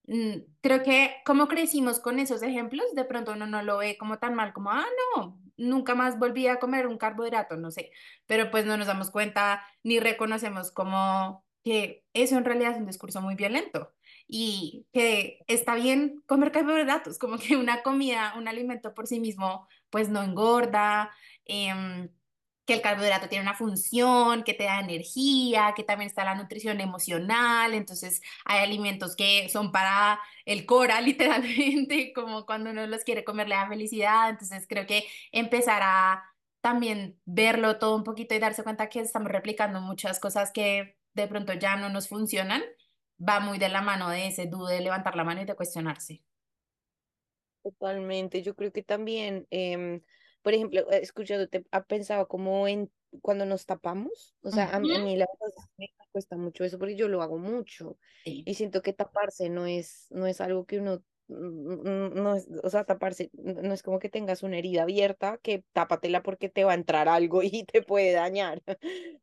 [0.06, 4.18] mm, creo que como crecimos con esos ejemplos, de pronto uno no lo ve como
[4.18, 4.86] tan mal como, ah,
[5.16, 7.90] no, nunca más volví a comer un carbohidrato, no sé.
[8.26, 12.86] Pero pues no nos damos cuenta ni reconocemos como que eso en realidad es un
[12.86, 13.94] discurso muy violento
[14.26, 19.68] y que está bien comer carbohidratos, como que una comida, un alimento por sí mismo,
[19.90, 21.10] pues no engorda.
[21.46, 22.08] Eh,
[22.66, 26.80] que el carbohidrato tiene una función, que te da energía, que también está la nutrición
[26.80, 33.24] emocional, entonces hay alimentos que son para el cora literalmente, como cuando uno los quiere
[33.24, 36.24] comer le da felicidad, entonces creo que empezar a
[36.60, 41.28] también verlo todo un poquito y darse cuenta que estamos replicando muchas cosas que de
[41.28, 42.62] pronto ya no nos funcionan,
[43.18, 46.22] va muy de la mano de ese dudo de levantar la mano y de cuestionarse.
[47.62, 49.46] Totalmente, yo creo que también...
[49.50, 50.02] Eh
[50.44, 52.92] por ejemplo, escuchándote, ha pensado como en
[53.22, 57.08] cuando nos tapamos, o sea, a, mí, la verdad me cuesta mucho eso porque yo
[57.08, 62.36] lo hago mucho y siento que taparse no es, no es algo que uno, no
[62.36, 66.50] es, o sea, taparse no es como que tengas una herida abierta, que tápatela porque
[66.50, 68.62] te va a entrar algo y te puede dañar,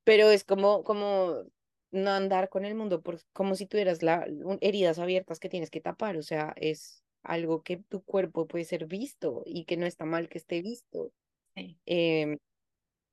[0.04, 1.44] pero es como, como
[1.92, 4.26] no andar con el mundo por, como si tuvieras la,
[4.62, 8.88] heridas abiertas que tienes que tapar, o sea, es algo que tu cuerpo puede ser
[8.88, 11.12] visto y que no está mal que esté visto.
[11.56, 12.38] Em,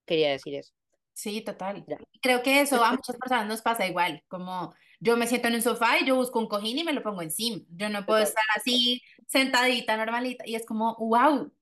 [0.06, 0.72] quería decir eso.
[1.12, 1.84] Sí, total.
[2.22, 5.62] Creo que eso a muchas personas nos pasa igual, como yo me siento en un
[5.62, 7.62] sofá y yo busco un cojín y me lo pongo encima.
[7.70, 11.52] Yo no puedo estar así sentadita, normalita, y es como, wow,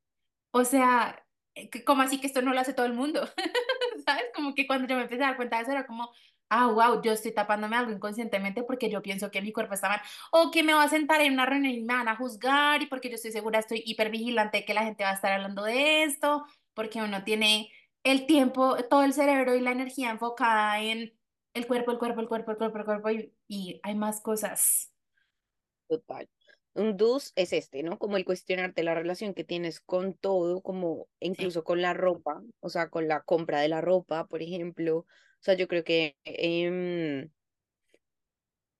[0.50, 3.26] o sea, eh, como así que esto no lo hace todo el mundo,
[4.06, 4.26] ¿sabes?
[4.34, 6.10] Como que cuando yo me empecé a dar cuenta de eso era como,
[6.48, 10.00] ah, wow, yo estoy tapándome algo inconscientemente porque yo pienso que mi cuerpo está mal,
[10.32, 12.86] o que me va a sentar en una reunión y me van a juzgar, y
[12.86, 16.44] porque yo estoy segura, estoy hipervigilante que la gente va a estar hablando de esto,
[16.74, 17.70] porque uno tiene
[18.04, 21.12] el tiempo, todo el cerebro y la energía enfocada en
[21.54, 24.92] el cuerpo, el cuerpo, el cuerpo, el cuerpo, el cuerpo, y, y hay más cosas.
[25.88, 26.28] Total.
[26.74, 27.98] Un dus es este, ¿no?
[27.98, 32.68] Como el cuestionarte la relación que tienes con todo, como incluso con la ropa, o
[32.68, 35.06] sea, con la compra de la ropa, por ejemplo,
[35.40, 37.30] o sea, yo creo que em,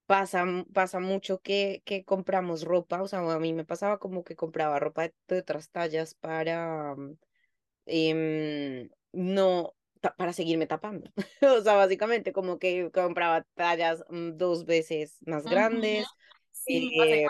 [0.07, 4.37] pasa, pasa mucho que, que compramos ropa, o sea, a mí me pasaba como que
[4.37, 6.95] compraba ropa de, otras tallas para
[7.87, 9.75] em, no,
[10.17, 11.11] para seguirme tapando.
[11.43, 16.07] o sea, básicamente como que compraba tallas mm, dos veces más grandes.
[16.53, 17.27] Sí, eh,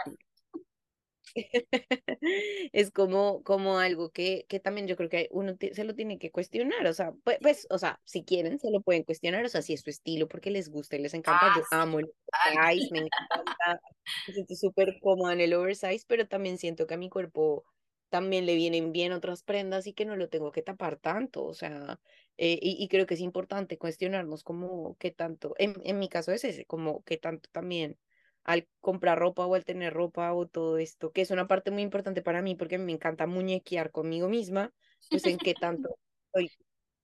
[2.72, 6.30] es como, como algo que, que también yo creo que uno se lo tiene que
[6.30, 9.62] cuestionar, o sea, pues, pues, o sea, si quieren, se lo pueden cuestionar, o sea,
[9.62, 12.88] si es su estilo, porque les gusta y les encanta, Ah, yo amo el oversize,
[12.92, 13.80] me encanta,
[14.26, 17.64] me siento súper cómoda en el oversize, pero también siento que a mi cuerpo
[18.08, 21.54] también le vienen bien otras prendas y que no lo tengo que tapar tanto, o
[21.54, 22.00] sea,
[22.38, 26.32] eh, y, y, creo que es importante cuestionarnos como qué tanto, en, en mi caso
[26.32, 27.98] es ese, como qué tanto también
[28.46, 31.82] al comprar ropa o al tener ropa o todo esto, que es una parte muy
[31.82, 34.72] importante para mí porque me encanta muñequear conmigo misma,
[35.10, 35.98] pues en qué tanto
[36.32, 36.52] estoy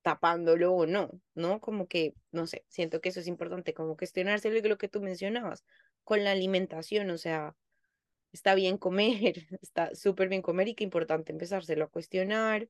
[0.02, 1.60] tapándolo o no, ¿no?
[1.60, 5.64] Como que, no sé, siento que eso es importante, como cuestionarse lo que tú mencionabas
[6.04, 7.56] con la alimentación, o sea,
[8.32, 12.68] está bien comer, está súper bien comer y qué importante empezárselo a cuestionar.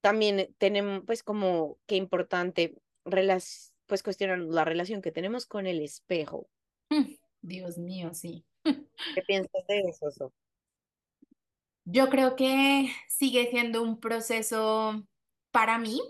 [0.00, 6.48] También tenemos, pues, como qué importante, pues, cuestionar la relación que tenemos con el espejo.
[7.42, 8.44] Dios mío, sí.
[8.64, 10.32] ¿Qué piensas de eso?
[11.84, 15.06] Yo creo que sigue siendo un proceso
[15.50, 16.00] para mí.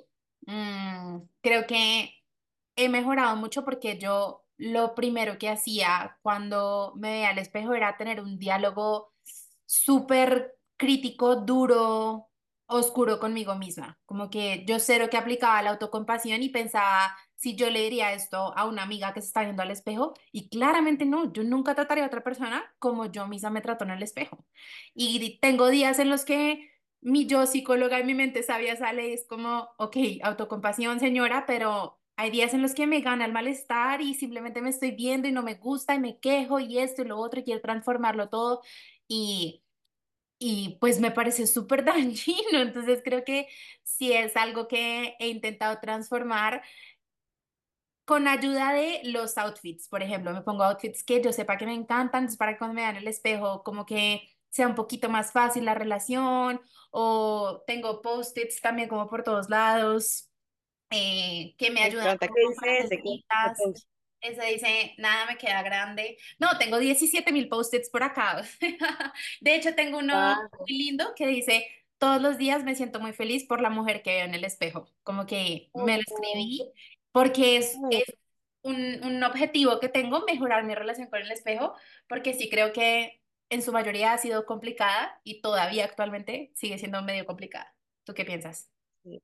[0.46, 2.14] Mm, creo que
[2.76, 7.96] he mejorado mucho porque yo lo primero que hacía cuando me veía al espejo era
[7.96, 9.12] tener un diálogo
[9.66, 12.29] súper crítico, duro,
[12.70, 13.98] oscuro conmigo misma.
[14.06, 18.56] Como que yo cero que aplicaba la autocompasión y pensaba si yo le diría esto
[18.56, 22.04] a una amiga que se está viendo al espejo y claramente no, yo nunca trataría
[22.04, 24.46] a otra persona como yo misma me trato en el espejo.
[24.94, 29.26] Y tengo días en los que mi yo psicóloga en mi mente sabia sale es
[29.26, 34.14] como, ok, autocompasión señora, pero hay días en los que me gana el malestar y
[34.14, 37.18] simplemente me estoy viendo y no me gusta y me quejo y esto y lo
[37.18, 38.60] otro y quiero transformarlo todo
[39.08, 39.62] y
[40.40, 43.46] y pues me parece súper dañino, entonces creo que
[43.84, 46.62] si es algo que he intentado transformar
[48.04, 51.74] con ayuda de los outfits, por ejemplo, me pongo outfits que yo sepa que me
[51.74, 55.30] encantan, entonces para que cuando me vean el espejo como que sea un poquito más
[55.30, 56.60] fácil la relación,
[56.90, 60.28] o tengo post-its también como por todos lados,
[60.90, 62.28] eh, que me Me ayudan encanta.
[62.28, 63.02] ¿Qué dice ese?
[64.20, 66.18] Ese dice, nada me queda grande.
[66.38, 68.42] No, tengo 17 mil post-its por acá.
[69.40, 71.66] De hecho, tengo uno Ah, muy lindo que dice,
[71.98, 74.88] todos los días me siento muy feliz por la mujer que veo en el espejo.
[75.02, 76.70] Como que me lo escribí
[77.12, 78.04] porque es, es
[78.62, 81.74] un, un objetivo que tengo, mejorar mi relación con el espejo,
[82.08, 87.02] porque sí creo que en su mayoría ha sido complicada y todavía actualmente sigue siendo
[87.02, 87.74] medio complicada.
[88.04, 88.70] ¿Tú qué piensas?
[89.04, 89.20] sí.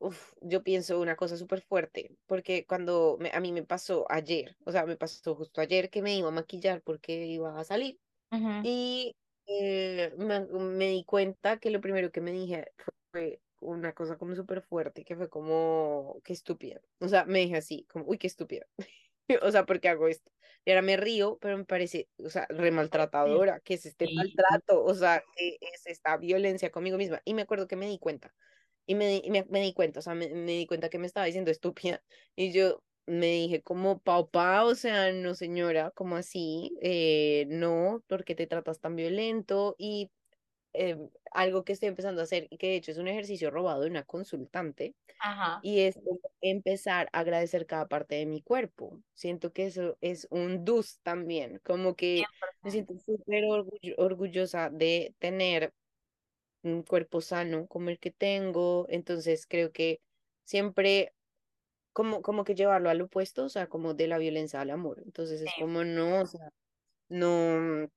[0.00, 4.56] Uf, yo pienso una cosa súper fuerte, porque cuando me- a mí me pasó ayer,
[4.66, 8.00] o sea, me pasó justo ayer que me iba a maquillar porque iba a salir
[8.32, 8.66] Ujú.
[8.66, 9.16] y
[9.46, 12.72] eh, me, me di cuenta que lo primero que me dije
[13.12, 16.82] fue una cosa como súper fuerte, que fue como, qué estúpida.
[17.00, 18.66] O sea, me dije así, como, uy, qué estúpida.
[19.42, 20.32] O sea, ¿por qué hago esto?
[20.64, 22.70] Y ahora me río, pero me parece, o sea, re
[23.22, 23.44] Sí.
[23.50, 27.22] maltratadora, que es este maltrato, o sea, que es esta violencia conmigo misma.
[27.24, 28.34] Y me acuerdo que me di cuenta,
[28.86, 31.06] y me, y me, me di cuenta, o sea, me, me di cuenta que me
[31.06, 32.02] estaba diciendo estúpida.
[32.36, 36.72] Y yo me dije como, papá, o sea, no señora, como así?
[36.82, 39.74] Eh, no, ¿por qué te tratas tan violento?
[39.78, 40.10] Y
[40.74, 40.98] eh,
[41.32, 43.90] algo que estoy empezando a hacer, y que de hecho es un ejercicio robado de
[43.90, 45.60] una consultante, Ajá.
[45.60, 45.98] y es
[46.40, 49.02] empezar a agradecer cada parte de mi cuerpo.
[49.14, 52.30] Siento que eso es un dus también, como que
[52.62, 52.70] me 100%.
[52.70, 55.72] siento súper orgull- orgullosa de tener
[56.64, 60.00] un cuerpo sano como el que tengo, entonces creo que
[60.44, 61.14] siempre
[61.92, 65.00] como, como que llevarlo al opuesto, o sea, como de la violencia al amor.
[65.04, 66.50] Entonces es como no, o sea,
[67.08, 67.88] no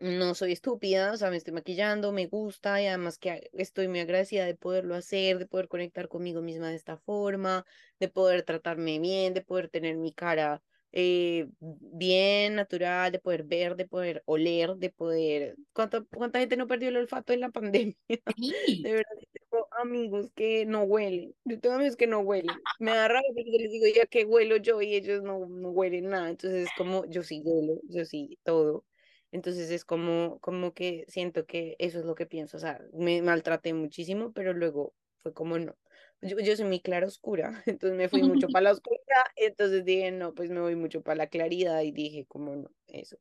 [0.00, 4.00] no soy estúpida, o sea, me estoy maquillando, me gusta y además que estoy muy
[4.00, 7.66] agradecida de poderlo hacer, de poder conectar conmigo misma de esta forma,
[7.98, 10.62] de poder tratarme bien, de poder tener mi cara
[10.92, 15.56] eh, bien natural, de poder ver, de poder oler, de poder...
[15.72, 17.96] ¿Cuánta, cuánta gente no perdió el olfato en la pandemia?
[18.36, 18.82] Sí.
[18.82, 22.56] De verdad, tengo amigos que no huelen, yo tengo amigos que no huelen.
[22.78, 26.10] Me da rabia porque les digo ya que huelo yo y ellos no, no huelen
[26.10, 28.84] nada, entonces es como yo sí huelo, yo sí todo.
[29.32, 32.56] Entonces es como, como que siento que eso es lo que pienso.
[32.56, 35.76] O sea, me maltraté muchísimo, pero luego fue como no.
[36.22, 40.10] Yo, yo soy muy clara oscura, entonces me fui mucho para la oscuridad, entonces dije,
[40.10, 43.18] no, pues me voy mucho para la claridad y dije, como no, eso.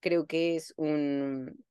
[0.00, 1.64] Creo que es un,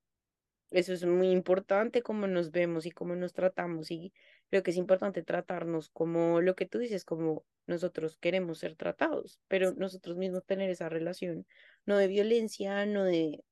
[0.72, 4.13] eso es muy importante, cómo nos vemos y cómo nos tratamos y,
[4.49, 9.39] creo que es importante tratarnos como lo que tú dices, como nosotros queremos ser tratados,
[9.47, 11.45] pero nosotros mismos tener esa relación,
[11.86, 13.43] no de violencia, no de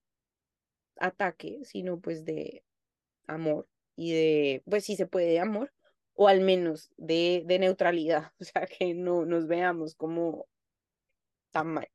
[0.98, 2.64] ataque, sino pues de
[3.28, 5.74] amor y de, pues si se puede, de amor,
[6.16, 10.48] o al menos de, de neutralidad, o sea, que no nos veamos como
[11.52, 11.90] tan mal.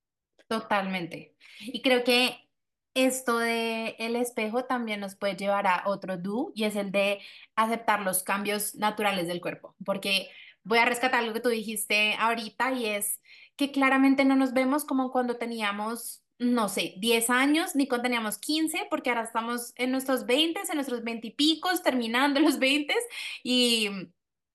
[0.47, 1.37] Totalmente.
[1.61, 2.49] Y creo que
[2.95, 7.21] esto de el espejo también nos puede llevar a otro do y es el de
[7.55, 10.29] aceptar los cambios naturales del cuerpo, porque
[10.64, 13.21] voy a rescatar algo que tú dijiste ahorita y es
[13.57, 18.38] que claramente no nos vemos como cuando teníamos, no sé, 10 años, ni cuando teníamos
[18.38, 22.95] 15, porque ahora estamos en nuestros 20, en nuestros 20 y picos, terminando los 20
[23.43, 23.91] y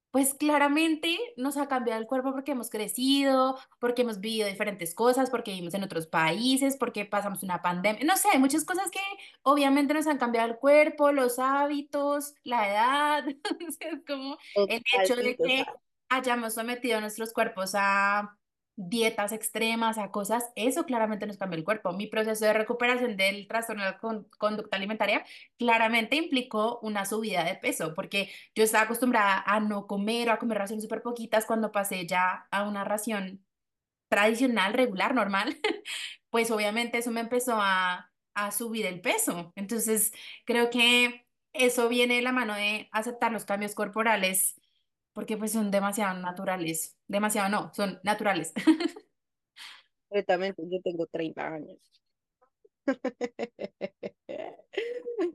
[0.09, 5.29] pues claramente nos ha cambiado el cuerpo porque hemos crecido, porque hemos vivido diferentes cosas,
[5.29, 8.03] porque vivimos en otros países, porque pasamos una pandemia.
[8.05, 9.01] No sé, hay muchas cosas que
[9.43, 13.25] obviamente nos han cambiado el cuerpo, los hábitos, la edad.
[14.07, 15.65] como el hecho de que
[16.09, 18.37] hayamos sometido nuestros cuerpos a
[18.77, 21.93] dietas extremas, a cosas, eso claramente nos cambia el cuerpo.
[21.93, 23.99] Mi proceso de recuperación del trastorno de la
[24.37, 25.25] conducta alimentaria
[25.57, 30.39] claramente implicó una subida de peso, porque yo estaba acostumbrada a no comer o a
[30.39, 33.45] comer raciones súper poquitas cuando pasé ya a una ración
[34.09, 35.57] tradicional, regular, normal,
[36.29, 39.53] pues obviamente eso me empezó a, a subir el peso.
[39.55, 40.11] Entonces,
[40.45, 44.59] creo que eso viene de la mano de aceptar los cambios corporales
[45.15, 48.53] porque pues son demasiado naturales, demasiado no, son naturales.
[50.09, 51.79] Completamente, yo tengo 30 años.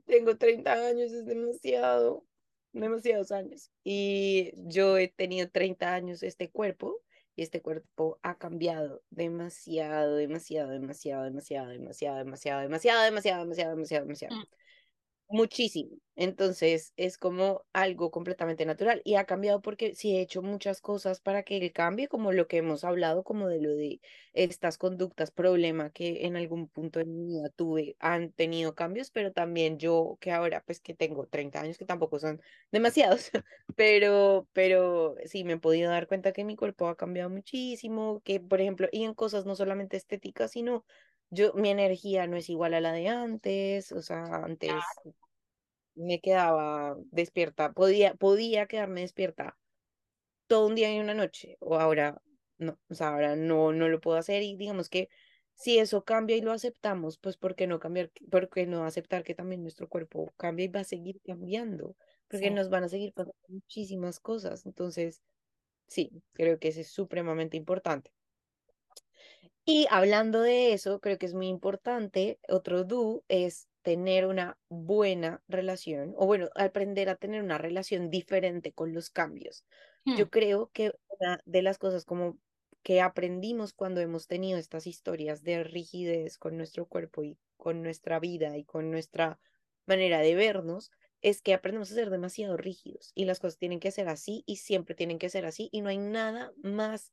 [0.04, 2.26] tengo 30 años, es demasiado,
[2.72, 3.70] demasiados años.
[3.82, 7.00] Y yo he tenido 30 años este cuerpo
[7.34, 14.04] y este cuerpo ha cambiado demasiado, demasiado, demasiado, demasiado, demasiado, demasiado, demasiado, demasiado, demasiado, demasiado,
[14.04, 14.36] demasiado
[15.30, 15.96] muchísimo.
[16.16, 21.20] Entonces es como algo completamente natural y ha cambiado porque sí he hecho muchas cosas
[21.20, 24.00] para que él cambie, como lo que hemos hablado, como de lo de
[24.34, 29.32] estas conductas, problema que en algún punto de mi vida tuve, han tenido cambios, pero
[29.32, 32.40] también yo que ahora pues que tengo 30 años, que tampoco son
[32.72, 33.30] demasiados,
[33.76, 38.40] pero, pero sí me he podido dar cuenta que mi cuerpo ha cambiado muchísimo, que
[38.40, 40.84] por ejemplo, y en cosas no solamente estéticas, sino
[41.30, 45.00] yo, mi energía no es igual a la de antes, o sea, antes
[45.94, 49.58] me quedaba despierta, podía, podía quedarme despierta
[50.46, 52.22] todo un día y una noche, o ahora
[52.58, 55.08] no, o sea, ahora no, no lo puedo hacer y digamos que
[55.54, 59.24] si eso cambia y lo aceptamos, pues ¿por qué no cambiar, por qué no aceptar
[59.24, 61.96] que también nuestro cuerpo cambia y va a seguir cambiando?
[62.28, 65.22] Porque nos van a seguir pasando muchísimas cosas, entonces,
[65.88, 68.12] sí, creo que eso es supremamente importante.
[69.72, 75.44] Y hablando de eso, creo que es muy importante, otro do es tener una buena
[75.46, 79.64] relación, o bueno, aprender a tener una relación diferente con los cambios.
[80.04, 80.28] Yo hmm.
[80.28, 82.36] creo que una de las cosas como
[82.82, 88.18] que aprendimos cuando hemos tenido estas historias de rigidez con nuestro cuerpo y con nuestra
[88.18, 89.38] vida y con nuestra
[89.86, 90.90] manera de vernos,
[91.22, 94.56] es que aprendemos a ser demasiado rígidos y las cosas tienen que ser así y
[94.56, 97.12] siempre tienen que ser así y no hay nada más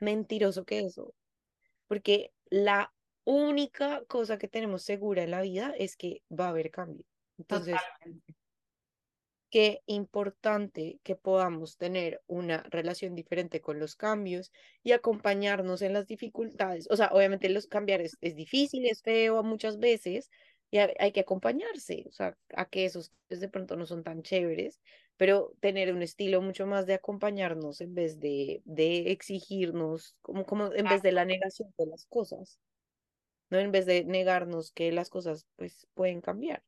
[0.00, 1.14] mentiroso que eso
[1.92, 2.90] porque la
[3.24, 7.04] única cosa que tenemos segura en la vida es que va a haber cambio.
[7.36, 7.76] Entonces,
[9.50, 16.06] qué importante que podamos tener una relación diferente con los cambios y acompañarnos en las
[16.06, 16.88] dificultades.
[16.90, 20.30] O sea, obviamente los cambiar es, es difícil, es feo muchas veces
[20.70, 24.80] y hay, que acompañarse, o sea, a que esos de pronto no son tan chéveres,
[25.16, 30.72] pero tener un estilo mucho más de acompañarnos en vez de, de exigirnos, como, como
[30.72, 32.58] en vez de la negación de las cosas,
[33.50, 33.58] ¿no?
[33.58, 36.62] En vez de negarnos que las cosas pues pueden cambiar.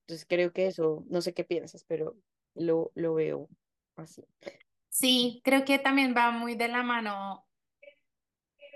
[0.00, 2.16] Entonces creo que eso, no sé qué piensas, pero
[2.54, 3.48] lo, lo veo
[3.96, 4.24] así.
[4.88, 7.46] Sí, creo que también va muy de la mano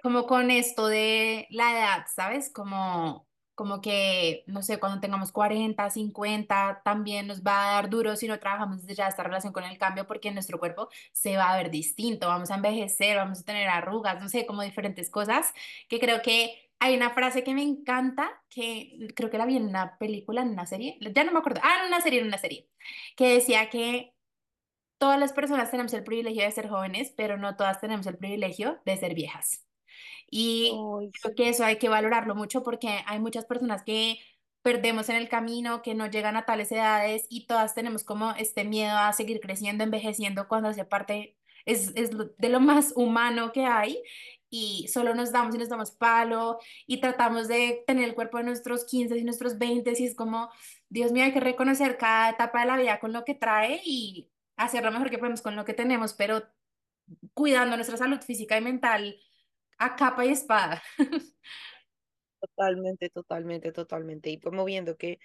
[0.03, 2.53] como con esto de la edad, ¿sabes?
[2.53, 3.30] Como
[3.61, 8.27] como que, no sé, cuando tengamos 40, 50, también nos va a dar duro si
[8.27, 11.57] no trabajamos desde ya esta relación con el cambio, porque nuestro cuerpo se va a
[11.59, 15.53] ver distinto, vamos a envejecer, vamos a tener arrugas, no sé, como diferentes cosas,
[15.91, 19.67] que creo que hay una frase que me encanta, que creo que la vi en
[19.67, 22.39] una película, en una serie, ya no me acuerdo, ah, en una serie, en una
[22.39, 22.67] serie,
[23.15, 24.15] que decía que
[24.97, 28.81] todas las personas tenemos el privilegio de ser jóvenes, pero no todas tenemos el privilegio
[28.87, 29.67] de ser viejas.
[30.30, 30.72] Y
[31.20, 34.18] creo que eso hay que valorarlo mucho porque hay muchas personas que
[34.62, 38.64] perdemos en el camino, que no llegan a tales edades y todas tenemos como este
[38.64, 43.64] miedo a seguir creciendo, envejeciendo cuando hace parte, es, es de lo más humano que
[43.64, 44.03] hay
[44.51, 48.44] y solo nos damos y nos damos palo y tratamos de tener el cuerpo de
[48.44, 50.51] nuestros 15 y nuestros 20 y es como,
[50.88, 54.30] Dios mío, hay que reconocer cada etapa de la vida con lo que trae y
[54.57, 56.42] hacer lo mejor que podemos con lo que tenemos, pero
[57.34, 59.16] cuidando nuestra salud física y mental
[59.81, 60.83] a capa y espada.
[62.41, 64.31] Totalmente, totalmente, totalmente.
[64.31, 65.18] Y como viendo que,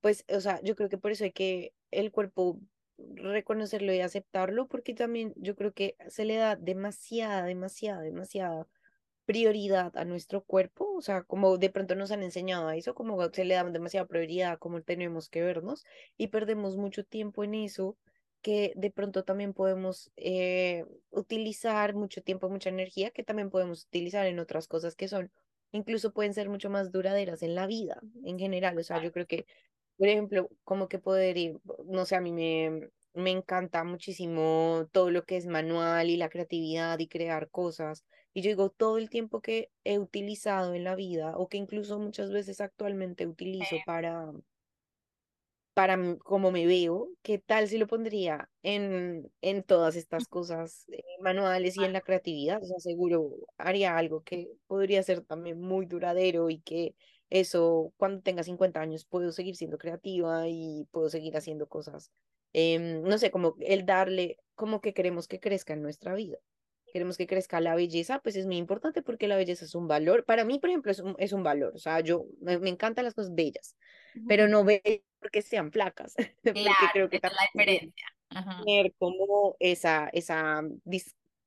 [0.00, 2.60] pues, o sea, yo creo que por eso hay que el cuerpo
[2.98, 8.66] reconocerlo y aceptarlo, porque también yo creo que se le da demasiada, demasiada, demasiada
[9.26, 13.22] prioridad a nuestro cuerpo, o sea, como de pronto nos han enseñado a eso, como
[13.32, 15.84] se le da demasiada prioridad a cómo tenemos que vernos
[16.18, 17.96] y perdemos mucho tiempo en eso
[18.42, 24.26] que de pronto también podemos eh, utilizar mucho tiempo, mucha energía, que también podemos utilizar
[24.26, 25.32] en otras cosas que son,
[25.72, 28.78] incluso pueden ser mucho más duraderas en la vida en general.
[28.78, 29.46] O sea, yo creo que,
[29.96, 35.10] por ejemplo, como que poder ir, no sé, a mí me, me encanta muchísimo todo
[35.10, 38.04] lo que es manual y la creatividad y crear cosas.
[38.34, 41.98] Y yo digo, todo el tiempo que he utilizado en la vida o que incluso
[41.98, 44.32] muchas veces actualmente utilizo para
[45.78, 51.04] para cómo me veo, ¿qué tal si lo pondría en, en todas estas cosas eh,
[51.20, 52.60] manuales y en la creatividad?
[52.60, 56.96] O sea, seguro haría algo que podría ser también muy duradero y que
[57.30, 62.10] eso, cuando tenga 50 años, puedo seguir siendo creativa y puedo seguir haciendo cosas.
[62.52, 66.38] Em, no sé, como el darle, como que queremos que crezca en nuestra vida.
[66.92, 70.24] Queremos que crezca la belleza, pues es muy importante porque la belleza es un valor.
[70.24, 71.72] Para mí, por ejemplo, es un, es un valor.
[71.74, 73.76] O sea, yo me, me encantan las cosas bellas,
[74.26, 78.06] pero no bellas porque sean flacas, porque creo que es la diferencia.
[78.64, 80.62] Tener como esa, esa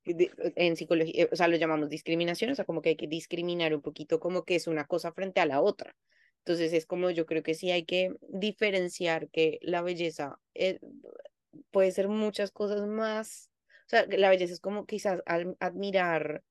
[0.04, 3.82] en psicología, o sea, lo llamamos discriminación, o sea, como que hay que discriminar un
[3.82, 5.96] poquito como que es una cosa frente a la otra.
[6.40, 10.80] Entonces es como yo creo que sí hay que diferenciar que la belleza eh,
[11.70, 13.51] puede ser muchas cosas más,
[13.92, 15.22] sea, la belleza es como quizás
[15.60, 16.44] admirar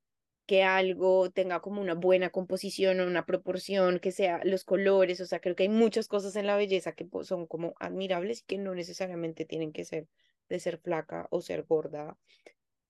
[0.46, 5.26] que algo tenga como una buena composición o una proporción, que sea los colores, o
[5.26, 8.58] sea, creo que hay muchas cosas en la belleza que son como admirables y que
[8.58, 10.08] no necesariamente tienen que ser
[10.48, 12.18] de ser flaca o ser gorda.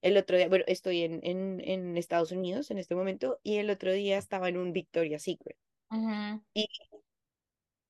[0.01, 3.69] El otro día, bueno, estoy en, en, en Estados Unidos en este momento y el
[3.69, 5.57] otro día estaba en un Victoria's Secret.
[6.53, 6.67] Y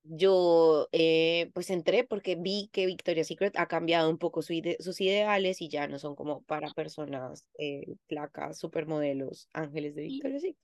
[0.03, 5.61] yo eh, pues entré porque vi que Victoria's Secret ha cambiado un poco sus ideales
[5.61, 10.57] y ya no son como para personas eh, flacas, supermodelos, ángeles de Victoria's Secret.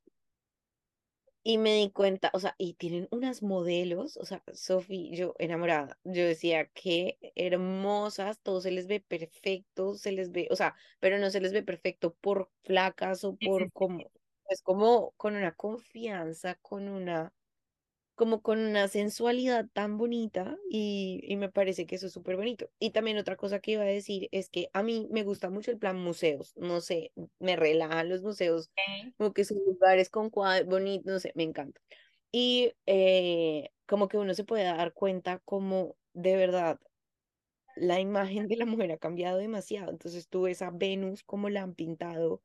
[1.43, 5.97] Y me di cuenta, o sea, y tienen unas modelos, o sea, Sophie, yo enamorada,
[6.03, 11.19] yo decía, qué hermosas, todo se les ve perfecto, se les ve, o sea, pero
[11.19, 14.11] no se les ve perfecto por flacas o por como,
[14.49, 17.33] es como con una confianza, con una
[18.17, 22.69] como con una sensualidad tan bonita y, y me parece que eso es súper bonito.
[22.79, 25.71] Y también otra cosa que iba a decir es que a mí me gusta mucho
[25.71, 28.71] el plan museos, no sé, me relajan los museos,
[29.17, 31.79] como que son lugares con cuadros bonitos, no sé, me encanta.
[32.31, 36.79] Y eh, como que uno se puede dar cuenta como de verdad
[37.75, 39.91] la imagen de la mujer ha cambiado demasiado.
[39.91, 42.41] Entonces tú ves a Venus como la han pintado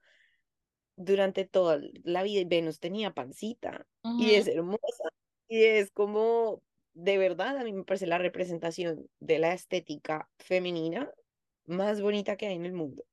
[0.96, 5.10] durante toda la vida y Venus tenía pancita y es hermosa
[5.52, 6.62] y es como,
[6.94, 11.12] de verdad, a mí me parece la representación de la estética femenina
[11.66, 13.04] más bonita que hay en el mundo.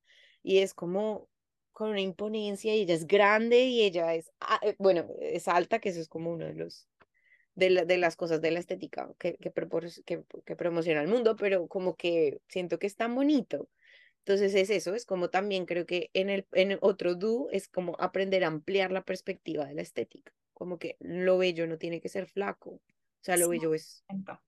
[0.41, 1.27] Y es como
[1.73, 4.31] con una imponencia y ella es grande y ella es,
[4.61, 6.87] eh, bueno, es alta, que eso es como uno de los
[7.55, 9.51] de, las cosas de la estética que, que,
[10.45, 13.67] que, promociona el mundo, pero como que siento que es tan bonito.
[14.19, 17.97] Entonces es eso, es como también creo que en el en otro do es como
[17.99, 22.09] aprender a ampliar la perspectiva de la estética como que lo bello no tiene que
[22.09, 24.03] ser flaco, o sea, lo bello es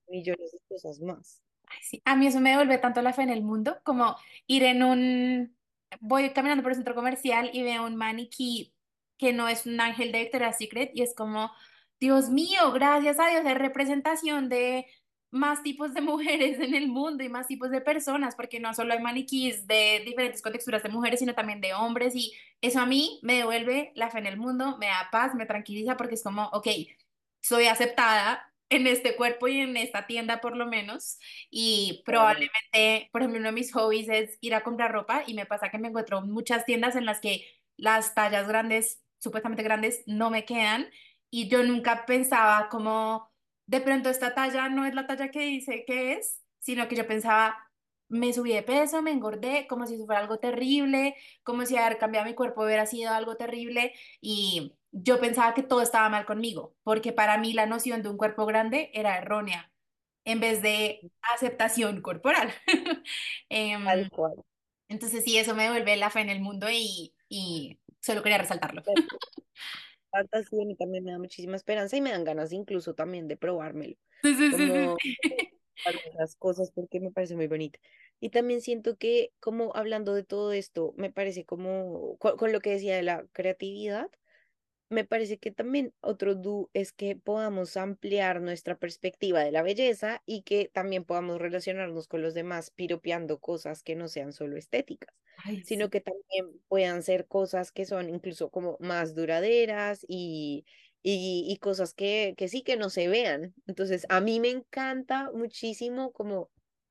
[0.08, 1.42] millones de cosas más.
[1.80, 2.02] sí.
[2.04, 4.14] A mí eso me devuelve tanto la fe en el mundo, como
[4.46, 5.56] ir en un,
[6.00, 8.74] voy caminando por el centro comercial y veo un maniquí
[9.16, 11.50] que no es un ángel de Victoria's Secret y es como,
[11.98, 14.86] Dios mío, gracias a Dios, es representación de
[15.32, 18.92] más tipos de mujeres en el mundo y más tipos de personas, porque no solo
[18.92, 23.18] hay maniquís de diferentes contexturas de mujeres, sino también de hombres, y eso a mí
[23.22, 26.44] me devuelve la fe en el mundo, me da paz, me tranquiliza, porque es como,
[26.52, 26.68] ok,
[27.40, 31.18] soy aceptada en este cuerpo y en esta tienda por lo menos,
[31.50, 35.46] y probablemente, por ejemplo, uno de mis hobbies es ir a comprar ropa, y me
[35.46, 40.30] pasa que me encuentro muchas tiendas en las que las tallas grandes, supuestamente grandes, no
[40.30, 40.88] me quedan,
[41.30, 43.31] y yo nunca pensaba como
[43.66, 47.06] de pronto esta talla no es la talla que dice que es, sino que yo
[47.06, 47.56] pensaba,
[48.08, 51.98] me subí de peso, me engordé, como si eso fuera algo terrible, como si haber
[51.98, 56.74] cambiado mi cuerpo hubiera sido algo terrible y yo pensaba que todo estaba mal conmigo,
[56.82, 59.72] porque para mí la noción de un cuerpo grande era errónea,
[60.24, 62.52] en vez de aceptación corporal.
[63.50, 64.10] Em,
[64.88, 68.82] entonces sí, eso me devuelve la fe en el mundo y, y solo quería resaltarlo.
[70.12, 73.96] Fantasía y también me da muchísima esperanza y me dan ganas incluso también de probármelo.
[74.22, 75.48] Sí, sí, como sí, sí.
[76.38, 77.80] cosas porque me parece muy bonita.
[78.20, 82.60] Y también siento que, como hablando de todo esto, me parece como, con, con lo
[82.60, 84.10] que decía de la creatividad,
[84.92, 90.22] me parece que también otro do es que podamos ampliar nuestra perspectiva de la belleza
[90.26, 95.14] y que también podamos relacionarnos con los demás piropeando cosas que no sean solo estéticas,
[95.36, 95.90] Ay, sino sí.
[95.90, 100.64] que también puedan ser cosas que son incluso como más duraderas y,
[101.02, 103.54] y, y cosas que, que sí que no se vean.
[103.66, 106.50] Entonces, a mí me encanta muchísimo como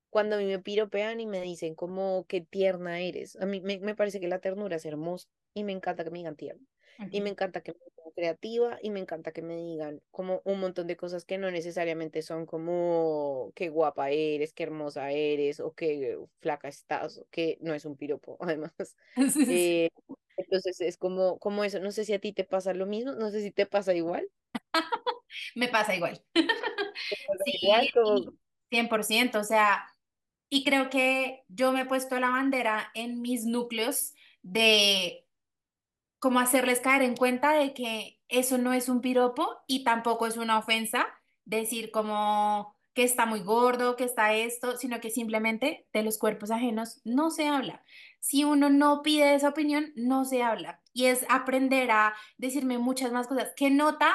[0.09, 3.35] cuando a mí me piropean y me dicen como qué tierna eres.
[3.37, 6.19] A mí me, me parece que la ternura es hermosa y me encanta que me
[6.19, 6.65] digan tierna.
[7.09, 10.59] Y me encanta que me digan creativa y me encanta que me digan como un
[10.59, 15.73] montón de cosas que no necesariamente son como qué guapa eres, qué hermosa eres o
[15.73, 18.73] qué flaca estás, o que no es un piropo, además.
[19.15, 19.75] Sí, sí, sí.
[19.75, 19.89] Eh,
[20.37, 23.29] entonces es como, como eso, no sé si a ti te pasa lo mismo, no
[23.31, 24.29] sé si te pasa igual.
[25.55, 26.21] Me pasa igual.
[27.09, 28.39] ¿Te pasa Sí, igual como, y
[28.69, 29.85] 100%, o sea,
[30.49, 34.13] y creo que yo me he puesto la bandera en mis núcleos
[34.43, 35.27] de
[36.21, 40.37] como hacerles caer en cuenta de que eso no es un piropo y tampoco es
[40.37, 41.07] una ofensa
[41.45, 46.51] decir como que está muy gordo, que está esto, sino que simplemente de los cuerpos
[46.51, 47.83] ajenos no se habla.
[48.19, 50.79] Si uno no pide esa opinión, no se habla.
[50.93, 53.53] Y es aprender a decirme muchas más cosas.
[53.55, 54.13] ¿Qué nota?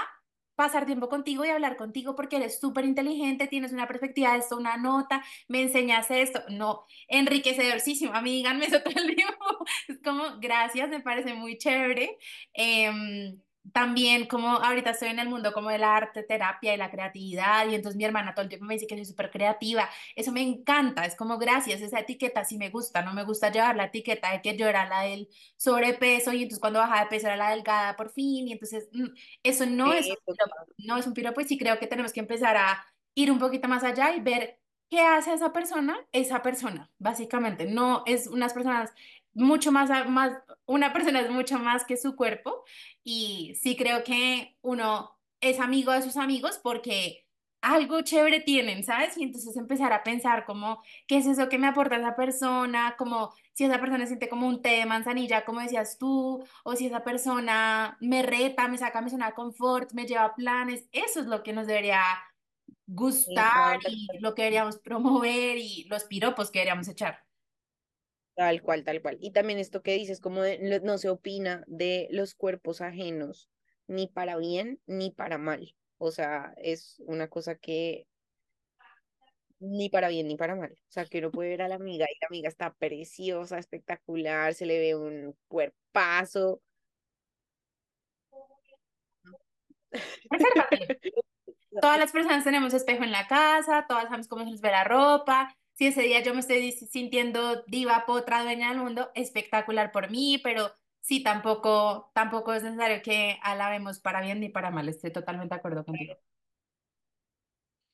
[0.57, 4.57] Pasar tiempo contigo y hablar contigo porque eres súper inteligente, tienes una perspectiva de esto,
[4.57, 6.43] una nota, me enseñas esto.
[6.51, 8.13] No, enriquecedorcísimo.
[8.15, 8.95] A mí díganme eso todo.
[9.89, 12.17] Es como, gracias, me parece muy chévere.
[12.55, 13.41] Em,
[13.73, 17.69] también como ahorita estoy en el mundo como de la arte terapia y la creatividad
[17.69, 19.89] y entonces mi hermana todo el tiempo me dice que soy súper creativa.
[20.15, 23.77] Eso me encanta, es como gracias, esa etiqueta sí me gusta, no me gusta llevar
[23.77, 27.27] la etiqueta de que yo era la del sobrepeso y entonces cuando bajaba de peso
[27.27, 29.07] era la delgada por fin y entonces mm,
[29.43, 32.21] eso no es un piropo, no es un piropo y sí creo que tenemos que
[32.21, 36.91] empezar a ir un poquito más allá y ver qué hace esa persona, esa persona,
[36.99, 37.67] básicamente.
[37.67, 38.93] No es unas personas
[39.35, 40.33] mucho más, más,
[40.67, 42.65] una persona es mucho más que su cuerpo
[43.03, 47.27] y sí creo que uno es amigo de sus amigos porque
[47.63, 49.17] algo chévere tienen, ¿sabes?
[49.17, 52.95] Y entonces empezar a pensar como, ¿qué es eso que me aporta esa persona?
[52.97, 56.87] Como si esa persona siente como un té de manzanilla, como decías tú, o si
[56.87, 60.89] esa persona me reta, me saca mi zona de confort, me lleva a planes.
[60.93, 62.03] Eso es lo que nos debería
[62.87, 67.26] gustar y lo que deberíamos promover y los piropos que deberíamos echar.
[68.37, 69.17] Tal cual, tal cual.
[69.21, 73.51] Y también esto que dices, como de- no se opina de los cuerpos ajenos,
[73.87, 75.75] ni para bien ni para mal.
[75.99, 78.07] O sea, es una cosa que
[79.61, 80.73] ni para bien ni para mal.
[80.73, 84.55] O sea, que uno puede ver a la amiga y la amiga está preciosa, espectacular,
[84.55, 86.63] se le ve un cuerpazo.
[91.81, 94.85] Todas las personas tenemos espejo en la casa, todas sabemos cómo se nos ve la
[94.85, 95.57] ropa.
[95.79, 100.39] Si ese día yo me estoy sintiendo diva, potra, dueña del mundo, espectacular por mí,
[100.43, 104.89] pero sí, tampoco, tampoco es necesario que alabemos para bien ni para mal.
[104.89, 106.17] Estoy totalmente de acuerdo contigo.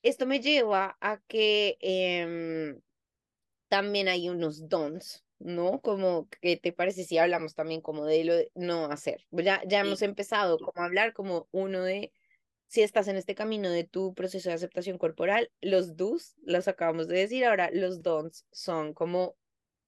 [0.03, 2.81] Esto me lleva a que em,
[3.69, 5.81] también hay unos dons, ¿no?
[5.83, 9.27] Como, ¿qué te parece si hablamos también como de lo de no hacer?
[9.33, 10.05] Ya, ya hemos Sí.
[10.05, 12.13] empezado como a hablar como uno de,
[12.73, 17.07] si estás en este camino de tu proceso de aceptación corporal, los do's, los acabamos
[17.07, 19.37] de decir, ahora los don'ts son como,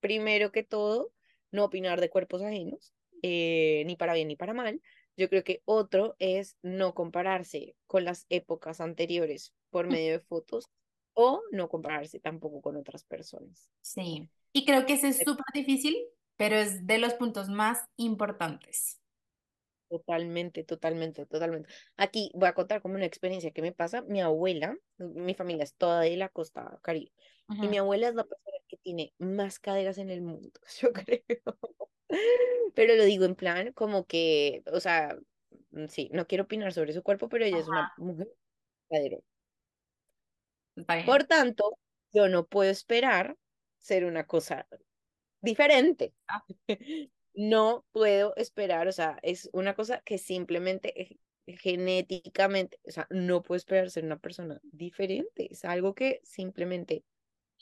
[0.00, 1.10] primero que todo,
[1.50, 4.82] no opinar de cuerpos ajenos, eh, ni para bien ni para mal.
[5.16, 10.68] Yo creo que otro es no compararse con las épocas anteriores por medio de fotos
[11.14, 13.70] o no compararse tampoco con otras personas.
[13.80, 14.28] Sí.
[14.52, 15.96] Y creo que ese es súper difícil,
[16.36, 19.00] pero es de los puntos más importantes.
[19.94, 21.68] Totalmente, totalmente, totalmente.
[21.96, 24.02] Aquí voy a contar como una experiencia que me pasa.
[24.02, 27.12] Mi abuela, mi familia es toda de la costa Caribe,
[27.60, 31.22] y mi abuela es la persona que tiene más caderas en el mundo, yo creo.
[32.74, 35.16] Pero lo digo en plan como que, o sea,
[35.70, 38.28] mm, sí, no quiero opinar sobre su cuerpo, pero ella es una mujer
[38.90, 39.18] cadera.
[41.06, 41.78] Por tanto,
[42.12, 43.36] yo no puedo esperar
[43.78, 44.66] ser una cosa
[45.40, 46.14] diferente.
[46.28, 46.44] Ah,
[47.34, 53.56] No puedo esperar, o sea, es una cosa que simplemente genéticamente, o sea, no puedo
[53.56, 55.48] esperar ser una persona diferente.
[55.52, 57.04] Es algo que simplemente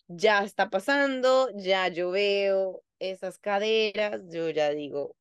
[0.09, 5.17] ya está pasando, ya yo veo esas caderas, yo ya digo,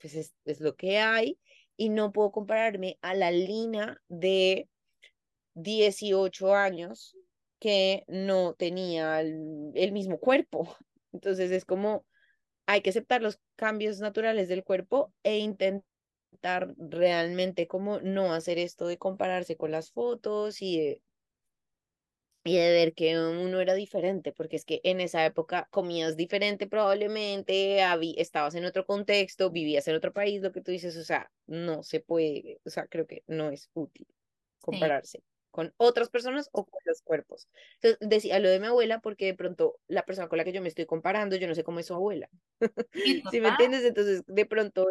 [0.00, 1.38] pues es, es lo que hay
[1.76, 4.68] y no puedo compararme a la Lina de
[5.54, 7.16] 18 años
[7.60, 10.76] que no tenía el mismo cuerpo.
[11.12, 12.04] Entonces es como
[12.66, 18.86] hay que aceptar los cambios naturales del cuerpo e intentar realmente como no hacer esto
[18.86, 21.02] de compararse con las fotos y de
[22.46, 26.66] y de ver que uno era diferente, porque es que en esa época comías diferente
[26.66, 27.80] probablemente,
[28.18, 31.82] estabas en otro contexto, vivías en otro país, lo que tú dices, o sea, no
[31.82, 34.06] se puede, o sea, creo que no es útil
[34.60, 35.22] compararse
[35.54, 37.46] con otras personas o con los cuerpos.
[37.76, 40.60] Entonces, decía lo de mi abuela porque de pronto la persona con la que yo
[40.60, 42.28] me estoy comparando, yo no sé cómo es su abuela.
[43.30, 43.84] ¿Sí me entiendes?
[43.84, 44.88] Entonces, de pronto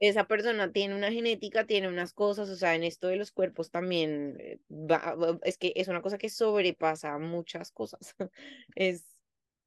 [0.00, 3.70] esa persona tiene una genética, tiene unas cosas, o sea, en esto de los cuerpos
[3.70, 8.16] también eh, va, es que es una cosa que sobrepasa muchas cosas.
[8.74, 9.04] es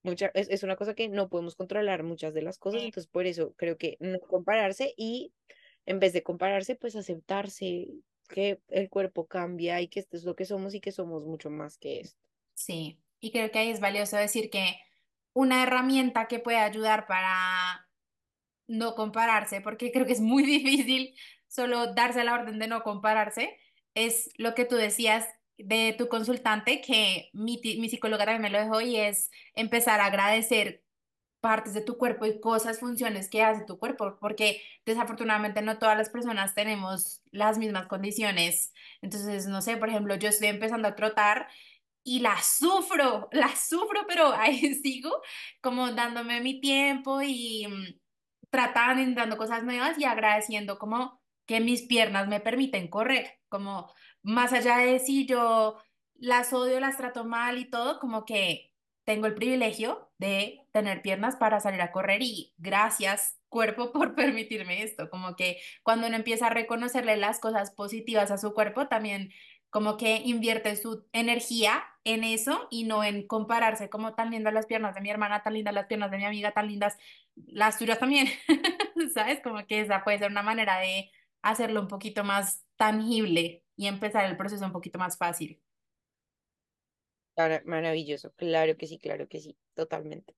[0.02, 3.28] mucha, es, es, una cosa que no podemos controlar muchas de las cosas, entonces por
[3.28, 5.32] eso creo que no compararse y
[5.86, 7.88] en vez de compararse, pues aceptarse
[8.32, 11.50] que el cuerpo cambia y que esto es lo que somos y que somos mucho
[11.50, 12.20] más que esto.
[12.56, 14.78] Sí, y creo que ahí es valioso decir que
[15.34, 17.88] una herramienta que puede ayudar para
[18.68, 21.16] no compararse, porque creo que es muy difícil
[21.48, 23.58] solo darse la orden de no compararse,
[23.94, 25.28] es lo que tú decías
[25.58, 30.06] de tu consultante, que mi, mi psicóloga también me lo dejó, y es empezar a
[30.06, 30.84] agradecer
[31.42, 35.98] partes de tu cuerpo y cosas, funciones que hace tu cuerpo, porque desafortunadamente no todas
[35.98, 38.74] las personas tenemos las mismas condiciones.
[39.02, 41.48] Entonces, no sé, por ejemplo, yo estoy empezando a trotar
[42.04, 45.22] y la sufro, la sufro, pero ahí sigo
[45.62, 48.00] como dándome mi tiempo y mm,
[48.50, 53.92] tratando, intentando cosas nuevas y agradeciendo como que mis piernas me permiten correr, como
[54.24, 55.78] más allá de si yo
[56.16, 58.71] las odio, las trato mal y todo, como que
[59.04, 64.84] tengo el privilegio de tener piernas para salir a correr y gracias cuerpo por permitirme
[64.84, 69.32] esto, como que cuando uno empieza a reconocerle las cosas positivas a su cuerpo, también
[69.70, 74.66] como que invierte su energía en eso y no en compararse como tan lindas las
[74.66, 76.98] piernas de mi hermana, tan lindas las piernas de mi amiga, tan lindas
[77.36, 78.28] las tuyas también,
[79.14, 79.40] ¿sabes?
[79.42, 81.10] Como que esa puede ser una manera de
[81.42, 85.62] hacerlo un poquito más tangible y empezar el proceso un poquito más fácil.
[87.66, 90.36] Maravilloso, claro que sí, claro que sí, totalmente.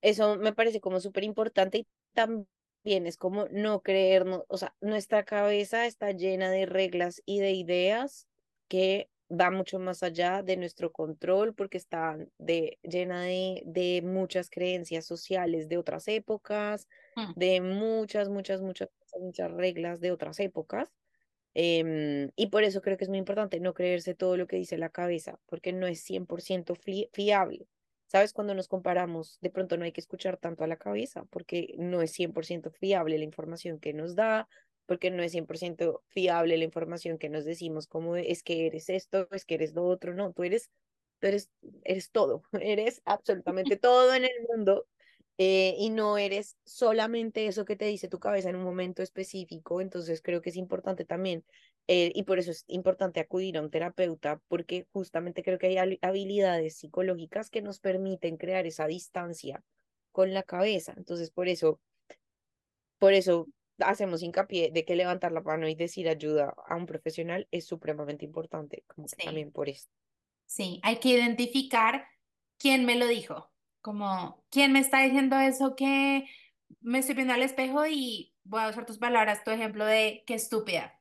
[0.00, 2.46] Eso me parece como súper importante y también
[2.84, 8.26] es como no creernos, o sea, nuestra cabeza está llena de reglas y de ideas
[8.68, 14.50] que va mucho más allá de nuestro control porque está de, llena de, de muchas
[14.50, 17.32] creencias sociales de otras épocas, mm.
[17.36, 20.90] de muchas, muchas, muchas, muchas reglas de otras épocas.
[21.54, 24.76] Em, y por eso creo que es muy importante no creerse todo lo que dice
[24.78, 26.74] la cabeza, porque no es 100%
[27.12, 27.68] fiable.
[28.06, 28.32] ¿Sabes?
[28.32, 32.02] Cuando nos comparamos, de pronto no hay que escuchar tanto a la cabeza, porque no
[32.02, 34.48] es 100% fiable la información que nos da,
[34.86, 39.28] porque no es 100% fiable la información que nos decimos, como es que eres esto,
[39.32, 40.70] es que eres lo otro, no, tú eres,
[41.20, 41.50] tú eres,
[41.84, 44.86] eres todo, eres absolutamente todo en el mundo
[45.38, 49.80] eh, y no eres solamente eso que te dice tu cabeza en un momento específico,
[49.80, 51.44] entonces creo que es importante también,
[51.88, 55.98] eh, y por eso es importante acudir a un terapeuta, porque justamente creo que hay
[56.02, 59.62] habilidades psicológicas que nos permiten crear esa distancia
[60.12, 61.80] con la cabeza, entonces por eso,
[62.98, 67.48] por eso hacemos hincapié de que levantar la mano y decir ayuda a un profesional
[67.50, 69.92] es supremamente importante, como también por esto.
[70.46, 72.06] Sí, hay que identificar
[72.58, 73.50] quién me lo dijo,
[73.84, 76.26] como quién me está diciendo eso que
[76.80, 80.32] me estoy viendo al espejo y voy a usar tus palabras, tu ejemplo de qué
[80.34, 80.98] estúpida.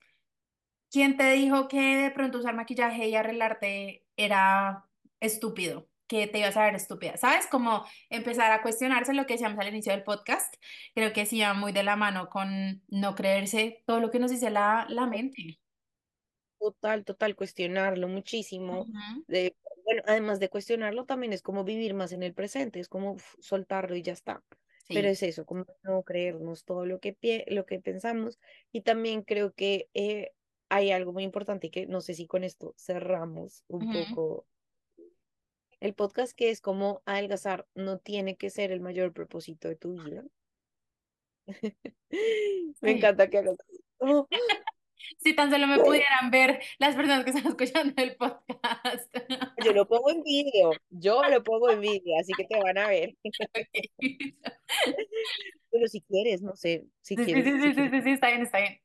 [0.92, 4.86] ¿Quién te dijo que de pronto usar maquillaje y arreglarte era
[5.22, 5.88] estúpido?
[6.06, 7.48] que te ibas a ver estúpida, ¿sabes?
[7.48, 10.54] Como empezar a cuestionarse lo que decíamos al inicio del podcast,
[10.94, 14.30] creo que sí va muy de la mano con no creerse todo lo que nos
[14.30, 15.60] dice la, la mente.
[16.60, 18.86] Total, total, cuestionarlo muchísimo.
[19.28, 23.18] de, bueno, además de cuestionarlo, también es como vivir más en el presente, es como
[23.40, 24.44] soltarlo y ya está.
[24.90, 28.38] Pero es eso, como no creernos todo lo que, lo que pensamos.
[28.72, 30.32] Y también creo que eh,
[30.70, 34.46] hay algo muy importante que no sé si con esto cerramos un poco
[35.80, 40.02] el podcast que es como adelgazar no tiene que ser el mayor propósito de tu
[40.02, 40.24] vida.
[42.82, 43.58] me encanta que hagas
[45.20, 49.14] Si tan solo me pudieran ver las personas que están escuchando el podcast.
[49.64, 52.88] Yo lo pongo en vídeo, yo lo pongo en vídeo, así que te van a
[52.88, 53.16] ver.
[55.72, 57.46] Pero si quieres, no sé, si quieres.
[57.46, 58.80] Sí, sí, sí, sí, sí, está bien, está bien.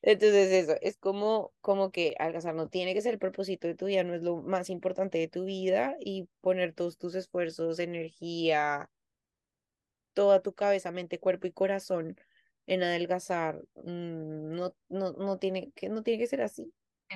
[0.00, 3.86] Entonces eso, es como, como que alcanzar no tiene que ser el propósito de tu
[3.86, 8.88] vida, no es lo más importante de tu vida y poner todos tus esfuerzos, energía,
[10.14, 12.16] toda tu cabeza, mente, cuerpo y corazón
[12.68, 16.72] en adelgazar, mm, no, no, no, tiene, que, no tiene que ser así.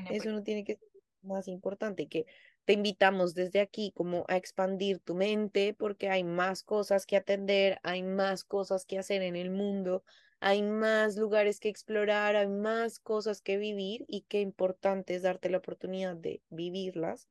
[0.08, 0.88] Eso no tiene que ser
[1.20, 2.24] más importante, que
[2.64, 7.78] te invitamos desde aquí como a expandir tu mente porque hay más cosas que atender,
[7.82, 10.04] hay más cosas que hacer en el mundo,
[10.40, 15.50] hay más lugares que explorar, hay más cosas que vivir y qué importante es darte
[15.50, 17.28] la oportunidad de vivirlas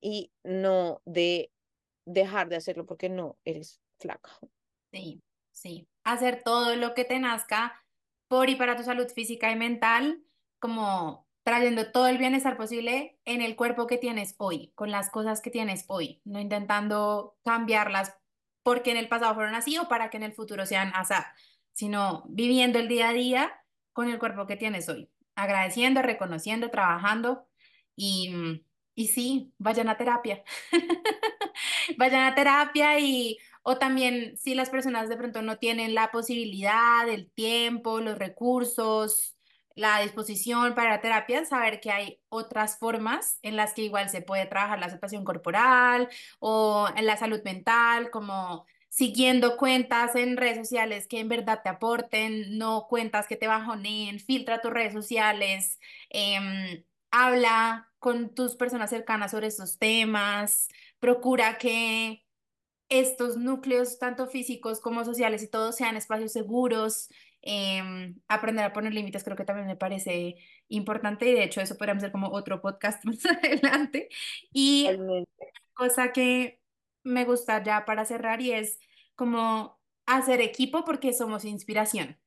[0.00, 1.50] y no de
[2.06, 4.30] dejar de hacerlo porque no eres flaca.
[4.90, 5.20] Sí,
[5.52, 5.86] sí.
[6.06, 7.82] Hacer todo lo que te nazca
[8.28, 10.22] por y para tu salud física y mental,
[10.58, 15.40] como trayendo todo el bienestar posible en el cuerpo que tienes hoy, con las cosas
[15.40, 18.16] que tienes hoy, no intentando cambiarlas
[18.62, 21.14] porque en el pasado fueron así o para que en el futuro sean así,
[21.72, 23.60] sino viviendo el día a día
[23.92, 27.46] con el cuerpo que tienes hoy, agradeciendo, reconociendo, trabajando
[27.94, 28.64] y,
[28.96, 30.42] y sí, vayan a terapia.
[31.96, 33.38] vayan a terapia y
[33.68, 39.36] o también si las personas de pronto no tienen la posibilidad, el tiempo, los recursos,
[39.74, 44.46] la disposición para terapia, saber que hay otras formas en las que igual se puede
[44.46, 46.08] trabajar la aceptación corporal
[46.38, 51.68] o en la salud mental, como siguiendo cuentas en redes sociales que en verdad te
[51.68, 58.90] aporten, no cuentas que te bajoneen, filtra tus redes sociales, em, habla con tus personas
[58.90, 60.68] cercanas sobre estos temas,
[61.00, 62.25] procura que
[62.88, 67.08] estos núcleos, tanto físicos como sociales y todos sean espacios seguros.
[67.42, 70.36] Em, aprender a poner límites creo que también me parece
[70.68, 74.08] importante y de hecho eso podríamos ser como otro podcast más adelante.
[74.52, 74.88] Y
[75.74, 76.60] cosa que
[77.04, 78.80] me gusta ya para cerrar y es
[79.14, 82.18] como hacer equipo porque somos inspiración.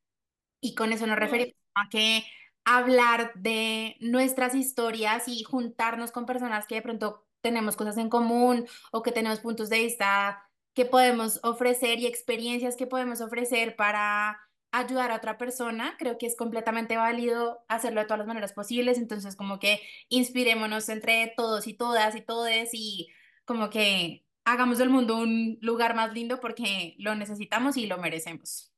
[0.61, 2.23] Y con eso nos referimos a que
[2.65, 8.67] hablar de nuestras historias y juntarnos con personas que de pronto tenemos cosas en común
[8.91, 10.48] o que tenemos puntos de vista
[10.79, 14.39] que podemos ofrecer y experiencias que podemos ofrecer para
[14.71, 18.97] ayudar a otra persona, creo que es completamente válido hacerlo de todas las maneras posibles,
[18.97, 23.09] entonces como que inspirémonos entre todos y todas y todes y
[23.43, 28.71] como que hagamos del mundo un lugar más lindo porque lo necesitamos y lo merecemos.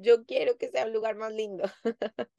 [0.00, 1.64] yo quiero que sea un lugar más lindo.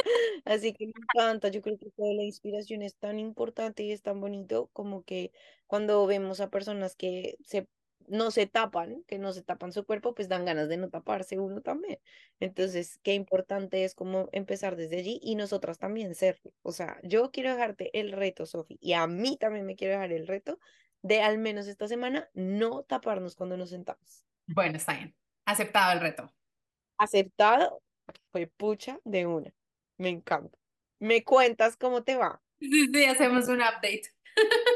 [0.46, 4.02] Así que me encanta, yo creo que toda la inspiración es tan importante y es
[4.02, 5.32] tan bonito como que
[5.68, 7.68] cuando vemos a personas que se
[8.12, 11.39] no se tapan, que no se tapan su cuerpo, pues dan ganas de no taparse
[11.39, 11.99] uno también.
[12.39, 16.53] Entonces, qué importante es como empezar desde allí y nosotras también serlo.
[16.62, 20.12] O sea, yo quiero dejarte el reto, Sofi, y a mí también me quiero dejar
[20.12, 20.59] el reto
[21.01, 24.26] de al menos esta semana no taparnos cuando nos sentamos.
[24.47, 25.16] Bueno, está bien.
[25.45, 26.32] Aceptado el reto.
[26.97, 27.82] Aceptado,
[28.32, 29.53] fue pucha de una.
[29.97, 30.57] Me encanta.
[30.99, 32.41] ¿Me cuentas cómo te va?
[32.59, 34.03] Sí, sí, hacemos un update.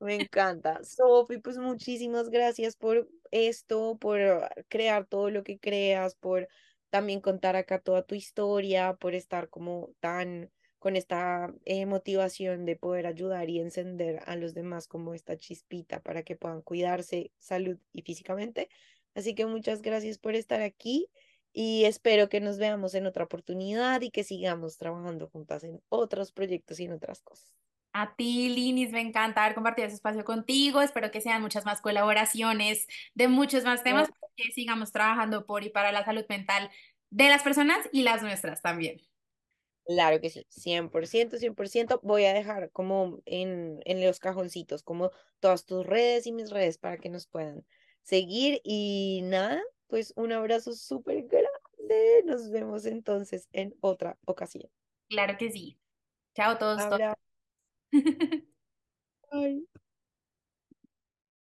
[0.00, 0.82] Me encanta.
[0.84, 4.20] Sofi, pues muchísimas gracias por esto, por
[4.68, 6.48] crear todo lo que creas, por
[6.90, 12.76] también contar acá toda tu historia, por estar como tan con esta eh, motivación de
[12.76, 17.78] poder ayudar y encender a los demás como esta chispita para que puedan cuidarse salud
[17.94, 18.68] y físicamente.
[19.14, 21.08] Así que muchas gracias por estar aquí
[21.54, 26.32] y espero que nos veamos en otra oportunidad y que sigamos trabajando juntas en otros
[26.32, 27.63] proyectos y en otras cosas.
[27.96, 30.82] A ti, Linis, me encanta haber compartido ese espacio contigo.
[30.82, 35.70] Espero que sean muchas más colaboraciones de muchos más temas, que sigamos trabajando por y
[35.70, 36.70] para la salud mental
[37.10, 39.00] de las personas y las nuestras también.
[39.86, 42.00] Claro que sí, 100%, 100%.
[42.02, 46.78] Voy a dejar como en, en los cajoncitos, como todas tus redes y mis redes
[46.78, 47.64] para que nos puedan
[48.02, 48.60] seguir.
[48.64, 52.22] Y nada, pues un abrazo súper grande.
[52.24, 54.68] Nos vemos entonces en otra ocasión.
[55.08, 55.78] Claro que sí.
[56.34, 56.88] Chao a todos.
[56.88, 57.14] todos.
[59.32, 59.60] Bye.